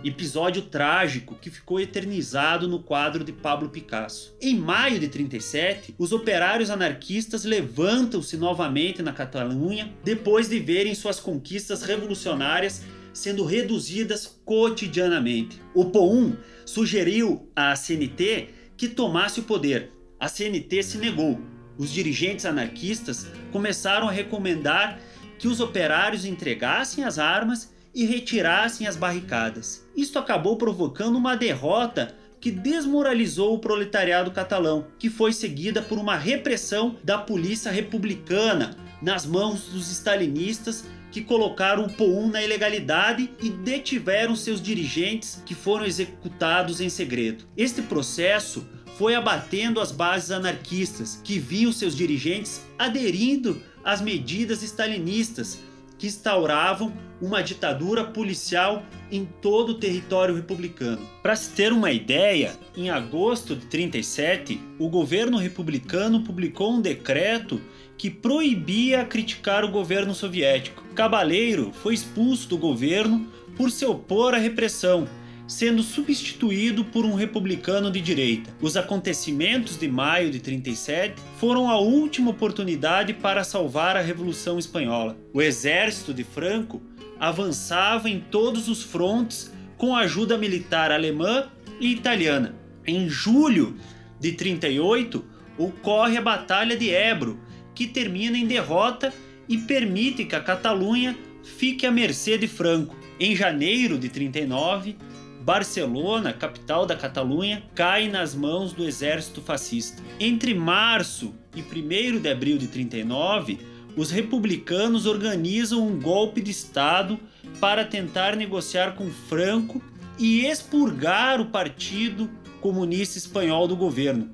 episódio 0.04 0.62
trágico 0.62 1.34
que 1.34 1.50
ficou 1.50 1.80
eternizado 1.80 2.68
no 2.68 2.82
quadro 2.82 3.24
de 3.24 3.32
Pablo 3.32 3.68
Picasso. 3.68 4.34
Em 4.40 4.56
maio 4.56 4.98
de 4.98 5.08
37, 5.08 5.94
os 5.98 6.12
operários 6.12 6.70
anarquistas 6.70 7.44
levantam-se 7.44 8.36
novamente 8.36 9.02
na 9.02 9.12
Catalunha 9.12 9.92
depois 10.04 10.48
de 10.48 10.58
verem 10.58 10.94
suas 10.94 11.20
conquistas 11.20 11.82
revolucionárias 11.82 12.82
sendo 13.12 13.44
reduzidas 13.44 14.38
cotidianamente. 14.44 15.60
O 15.74 15.86
POUM 15.86 16.36
sugeriu 16.64 17.50
à 17.54 17.74
CNT 17.74 18.59
que 18.80 18.88
tomasse 18.88 19.40
o 19.40 19.42
poder. 19.42 19.92
A 20.18 20.26
CNT 20.26 20.82
se 20.82 20.96
negou. 20.96 21.38
Os 21.76 21.90
dirigentes 21.90 22.46
anarquistas 22.46 23.26
começaram 23.52 24.08
a 24.08 24.10
recomendar 24.10 24.98
que 25.38 25.46
os 25.46 25.60
operários 25.60 26.24
entregassem 26.24 27.04
as 27.04 27.18
armas 27.18 27.74
e 27.94 28.06
retirassem 28.06 28.86
as 28.86 28.96
barricadas. 28.96 29.86
Isto 29.94 30.18
acabou 30.18 30.56
provocando 30.56 31.16
uma 31.16 31.36
derrota 31.36 32.16
que 32.40 32.50
desmoralizou 32.50 33.54
o 33.54 33.58
proletariado 33.58 34.30
catalão, 34.30 34.86
que 34.98 35.10
foi 35.10 35.34
seguida 35.34 35.82
por 35.82 35.98
uma 35.98 36.16
repressão 36.16 36.96
da 37.04 37.18
polícia 37.18 37.70
republicana 37.70 38.74
nas 39.02 39.26
mãos 39.26 39.64
dos 39.64 39.90
stalinistas 39.90 40.86
que 41.10 41.22
colocaram 41.22 41.84
o 41.84 41.90
POUM 41.90 42.28
na 42.28 42.42
ilegalidade 42.42 43.30
e 43.42 43.50
detiveram 43.50 44.36
seus 44.36 44.60
dirigentes 44.60 45.42
que 45.44 45.54
foram 45.54 45.84
executados 45.84 46.80
em 46.80 46.88
segredo. 46.88 47.44
Este 47.56 47.82
processo 47.82 48.66
foi 48.96 49.14
abatendo 49.14 49.80
as 49.80 49.92
bases 49.92 50.30
anarquistas 50.30 51.20
que 51.24 51.38
viam 51.38 51.72
seus 51.72 51.96
dirigentes 51.96 52.62
aderindo 52.78 53.62
às 53.82 54.00
medidas 54.00 54.62
stalinistas 54.62 55.58
que 55.98 56.06
instauravam 56.06 56.92
uma 57.20 57.42
ditadura 57.42 58.04
policial 58.04 58.82
em 59.12 59.26
todo 59.42 59.70
o 59.70 59.74
território 59.74 60.34
republicano. 60.34 61.06
Para 61.22 61.36
se 61.36 61.50
ter 61.50 61.72
uma 61.72 61.92
ideia, 61.92 62.54
em 62.74 62.88
agosto 62.88 63.54
de 63.54 63.66
37, 63.66 64.58
o 64.78 64.88
governo 64.88 65.36
republicano 65.36 66.22
publicou 66.22 66.72
um 66.72 66.80
decreto 66.80 67.60
que 68.00 68.08
proibia 68.08 69.04
criticar 69.04 69.62
o 69.62 69.70
governo 69.70 70.14
soviético. 70.14 70.82
Cabaleiro 70.94 71.70
foi 71.82 71.92
expulso 71.92 72.48
do 72.48 72.56
governo 72.56 73.30
por 73.58 73.70
se 73.70 73.84
opor 73.84 74.32
à 74.32 74.38
repressão 74.38 75.06
sendo 75.46 75.82
substituído 75.82 76.82
por 76.82 77.04
um 77.04 77.14
republicano 77.14 77.90
de 77.90 78.00
direita. 78.00 78.54
Os 78.58 78.74
acontecimentos 78.74 79.76
de 79.76 79.86
maio 79.86 80.30
de 80.30 80.40
37 80.40 81.20
foram 81.36 81.68
a 81.68 81.78
última 81.78 82.30
oportunidade 82.30 83.12
para 83.12 83.44
salvar 83.44 83.98
a 83.98 84.00
Revolução 84.00 84.58
Espanhola. 84.58 85.18
O 85.34 85.42
exército 85.42 86.14
de 86.14 86.24
Franco 86.24 86.80
avançava 87.18 88.08
em 88.08 88.18
todos 88.18 88.66
os 88.66 88.82
frontes 88.82 89.52
com 89.76 89.94
ajuda 89.94 90.38
militar 90.38 90.90
alemã 90.90 91.50
e 91.78 91.92
italiana. 91.92 92.54
Em 92.86 93.10
julho 93.10 93.76
de 94.18 94.32
38 94.32 95.22
ocorre 95.58 96.16
a 96.16 96.22
Batalha 96.22 96.76
de 96.76 96.88
Ebro, 96.88 97.38
que 97.80 97.86
termina 97.86 98.36
em 98.36 98.46
derrota 98.46 99.10
e 99.48 99.56
permite 99.56 100.26
que 100.26 100.36
a 100.36 100.40
Catalunha 100.40 101.16
fique 101.42 101.86
à 101.86 101.90
mercê 101.90 102.36
de 102.36 102.46
Franco. 102.46 102.94
Em 103.18 103.34
janeiro 103.34 103.98
de 103.98 104.10
39, 104.10 104.98
Barcelona, 105.40 106.30
capital 106.30 106.84
da 106.84 106.94
Catalunha, 106.94 107.62
cai 107.74 108.06
nas 108.06 108.34
mãos 108.34 108.74
do 108.74 108.84
exército 108.84 109.40
fascista. 109.40 110.02
Entre 110.20 110.52
março 110.52 111.34
e 111.56 111.62
1 111.62 112.20
de 112.20 112.28
abril 112.30 112.58
de 112.58 112.66
39, 112.66 113.58
os 113.96 114.10
republicanos 114.10 115.06
organizam 115.06 115.88
um 115.88 115.98
golpe 115.98 116.42
de 116.42 116.50
Estado 116.50 117.18
para 117.58 117.82
tentar 117.82 118.36
negociar 118.36 118.94
com 118.94 119.08
Franco 119.08 119.82
e 120.18 120.44
expurgar 120.44 121.40
o 121.40 121.46
Partido 121.46 122.28
Comunista 122.60 123.16
Espanhol 123.16 123.66
do 123.66 123.74
governo. 123.74 124.30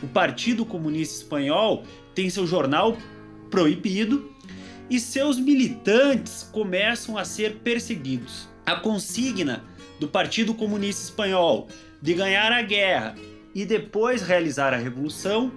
O 0.00 0.06
Partido 0.06 0.64
Comunista 0.64 1.16
Espanhol 1.16 1.82
tem 2.16 2.28
seu 2.30 2.46
jornal 2.46 2.96
proibido 3.50 4.32
e 4.90 4.98
seus 4.98 5.38
militantes 5.38 6.48
começam 6.50 7.16
a 7.16 7.24
ser 7.24 7.56
perseguidos. 7.56 8.48
A 8.64 8.74
consigna 8.74 9.62
do 10.00 10.08
Partido 10.08 10.54
Comunista 10.54 11.04
Espanhol 11.04 11.68
de 12.00 12.14
ganhar 12.14 12.50
a 12.52 12.62
guerra 12.62 13.14
e 13.54 13.64
depois 13.64 14.22
realizar 14.22 14.74
a 14.74 14.76
revolução, 14.76 15.52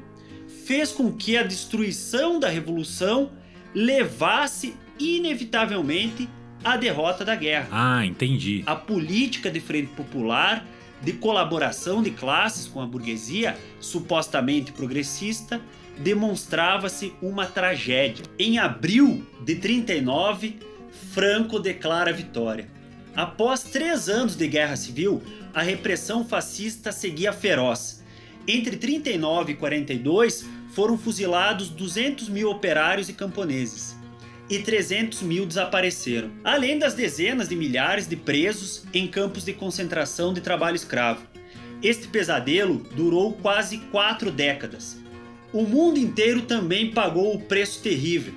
fez 0.65 0.91
com 0.91 1.11
que 1.11 1.37
a 1.37 1.43
destruição 1.43 2.39
da 2.39 2.47
revolução 2.47 3.31
levasse 3.73 4.73
inevitavelmente 4.97 6.29
à 6.63 6.77
derrota 6.77 7.25
da 7.25 7.35
guerra. 7.35 7.67
Ah, 7.71 8.05
entendi. 8.05 8.63
A 8.65 8.75
política 8.75 9.49
de 9.49 9.59
frente 9.59 9.87
popular 9.87 10.65
de 11.01 11.13
colaboração 11.13 12.01
de 12.03 12.11
classes 12.11 12.67
com 12.67 12.81
a 12.81 12.85
burguesia, 12.85 13.57
supostamente 13.79 14.71
progressista, 14.71 15.61
demonstrava-se 15.99 17.13
uma 17.21 17.45
tragédia. 17.45 18.25
Em 18.37 18.57
abril 18.57 19.25
de 19.45 19.55
39, 19.55 20.59
Franco 21.13 21.59
declara 21.59 22.11
vitória. 22.11 22.67
Após 23.15 23.63
três 23.63 24.07
anos 24.09 24.35
de 24.35 24.47
guerra 24.47 24.75
civil, 24.75 25.21
a 25.53 25.61
repressão 25.61 26.25
fascista 26.25 26.91
seguia 26.91 27.33
feroz. 27.33 28.03
Entre 28.47 28.77
39 28.77 29.53
e 29.53 29.55
42 29.55 30.45
foram 30.73 30.97
fuzilados 30.97 31.69
200 31.69 32.29
mil 32.29 32.49
operários 32.49 33.09
e 33.09 33.13
camponeses 33.13 33.99
e 34.49 34.59
300 34.59 35.21
mil 35.21 35.45
desapareceram, 35.45 36.31
além 36.43 36.79
das 36.79 36.95
dezenas 36.95 37.49
de 37.49 37.55
milhares 37.55 38.07
de 38.07 38.15
presos 38.15 38.83
em 38.93 39.07
campos 39.07 39.45
de 39.45 39.53
concentração 39.53 40.33
de 40.33 40.41
trabalho 40.41 40.75
escravo. 40.75 41.21
Este 41.83 42.07
pesadelo 42.07 42.79
durou 42.95 43.33
quase 43.33 43.77
quatro 43.77 44.31
décadas. 44.31 44.97
O 45.51 45.63
mundo 45.63 45.97
inteiro 45.97 46.43
também 46.43 46.91
pagou 46.91 47.33
o 47.33 47.41
preço 47.41 47.81
terrível. 47.81 48.33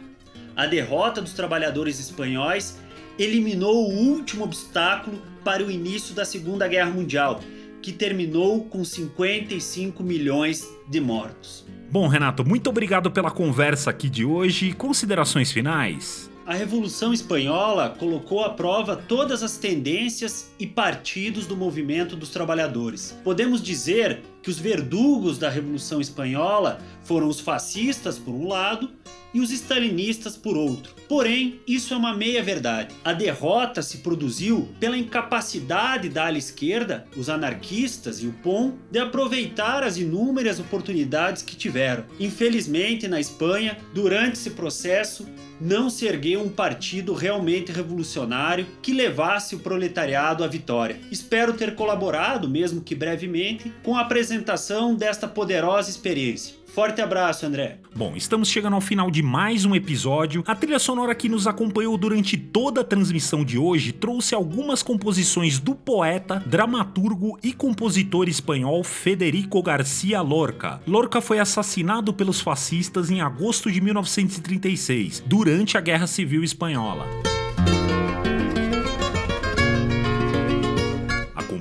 A 0.56 0.66
derrota 0.66 1.20
dos 1.20 1.34
trabalhadores 1.34 2.00
espanhóis 2.00 2.78
eliminou 3.18 3.90
o 3.90 3.94
último 3.94 4.44
obstáculo 4.44 5.20
para 5.44 5.62
o 5.62 5.70
início 5.70 6.14
da 6.14 6.24
Segunda 6.24 6.66
Guerra 6.66 6.90
Mundial, 6.90 7.40
que 7.82 7.92
terminou 7.92 8.64
com 8.64 8.82
55 8.82 10.02
milhões 10.02 10.66
de 10.88 11.00
mortos. 11.00 11.66
Bom, 11.90 12.08
Renato, 12.08 12.48
muito 12.48 12.70
obrigado 12.70 13.10
pela 13.10 13.30
conversa 13.30 13.90
aqui 13.90 14.08
de 14.08 14.24
hoje. 14.24 14.72
Considerações 14.72 15.52
finais? 15.52 16.30
A 16.46 16.54
Revolução 16.54 17.12
Espanhola 17.12 17.94
colocou 17.98 18.42
à 18.42 18.50
prova 18.50 18.96
todas 18.96 19.42
as 19.42 19.58
tendências 19.58 20.50
e 20.58 20.66
partidos 20.66 21.46
do 21.46 21.56
movimento 21.56 22.16
dos 22.16 22.30
trabalhadores. 22.30 23.16
Podemos 23.22 23.62
dizer 23.62 24.22
que 24.42 24.50
os 24.50 24.58
verdugos 24.58 25.38
da 25.38 25.48
Revolução 25.48 26.00
Espanhola 26.00 26.80
foram 27.04 27.28
os 27.28 27.40
fascistas, 27.40 28.18
por 28.18 28.34
um 28.34 28.48
lado, 28.48 28.90
e 29.34 29.40
os 29.40 29.50
stalinistas 29.50 30.36
por 30.36 30.56
outro. 30.56 30.94
Porém, 31.08 31.60
isso 31.66 31.94
é 31.94 31.96
uma 31.96 32.14
meia-verdade. 32.14 32.94
A 33.04 33.12
derrota 33.12 33.82
se 33.82 33.98
produziu 33.98 34.68
pela 34.78 34.96
incapacidade 34.96 36.08
da 36.08 36.26
ala 36.26 36.38
esquerda, 36.38 37.06
os 37.16 37.28
anarquistas 37.28 38.22
e 38.22 38.26
o 38.26 38.32
POM, 38.32 38.72
de 38.90 38.98
aproveitar 38.98 39.82
as 39.82 39.96
inúmeras 39.96 40.58
oportunidades 40.58 41.42
que 41.42 41.56
tiveram. 41.56 42.04
Infelizmente, 42.18 43.08
na 43.08 43.20
Espanha, 43.20 43.78
durante 43.94 44.34
esse 44.34 44.50
processo, 44.50 45.26
não 45.60 45.88
se 45.88 46.06
ergueu 46.06 46.42
um 46.42 46.48
partido 46.48 47.14
realmente 47.14 47.70
revolucionário 47.70 48.66
que 48.82 48.92
levasse 48.92 49.54
o 49.54 49.60
proletariado 49.60 50.42
à 50.42 50.46
vitória. 50.46 50.98
Espero 51.10 51.52
ter 51.52 51.74
colaborado, 51.74 52.48
mesmo 52.48 52.80
que 52.80 52.94
brevemente, 52.94 53.72
com 53.82 53.96
a 53.96 54.04
apresentação 54.32 54.94
desta 54.94 55.28
poderosa 55.28 55.90
experiência. 55.90 56.54
Forte 56.66 57.02
abraço, 57.02 57.44
André. 57.44 57.78
Bom, 57.94 58.14
estamos 58.16 58.48
chegando 58.48 58.72
ao 58.72 58.80
final 58.80 59.10
de 59.10 59.22
mais 59.22 59.66
um 59.66 59.74
episódio. 59.74 60.42
A 60.46 60.54
trilha 60.54 60.78
sonora 60.78 61.14
que 61.14 61.28
nos 61.28 61.46
acompanhou 61.46 61.98
durante 61.98 62.38
toda 62.38 62.80
a 62.80 62.84
transmissão 62.84 63.44
de 63.44 63.58
hoje 63.58 63.92
trouxe 63.92 64.34
algumas 64.34 64.82
composições 64.82 65.58
do 65.58 65.74
poeta, 65.74 66.42
dramaturgo 66.46 67.38
e 67.42 67.52
compositor 67.52 68.26
espanhol 68.26 68.82
Federico 68.82 69.62
Garcia 69.62 70.22
Lorca. 70.22 70.80
Lorca 70.86 71.20
foi 71.20 71.38
assassinado 71.38 72.14
pelos 72.14 72.40
fascistas 72.40 73.10
em 73.10 73.20
agosto 73.20 73.70
de 73.70 73.82
1936, 73.82 75.22
durante 75.26 75.76
a 75.76 75.80
Guerra 75.82 76.06
Civil 76.06 76.42
Espanhola. 76.42 77.06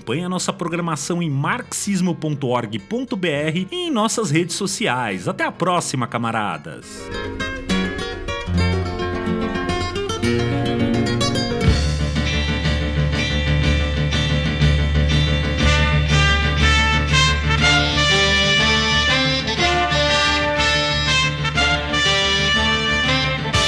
Acompanhe 0.02 0.24
a 0.24 0.30
nossa 0.30 0.52
programação 0.52 1.22
em 1.22 1.30
marxismo.org.br 1.30 3.68
e 3.72 3.76
em 3.76 3.92
nossas 3.92 4.32
redes 4.32 4.56
sociais. 4.56 5.28
Até 5.28 5.44
a 5.44 5.52
próxima, 5.52 6.08
camaradas! 6.08 6.88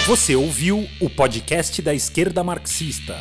Você 0.08 0.36
ouviu 0.36 0.90
o 1.00 1.08
podcast 1.12 1.80
da 1.80 1.94
esquerda 1.94 2.44
marxista. 2.44 3.20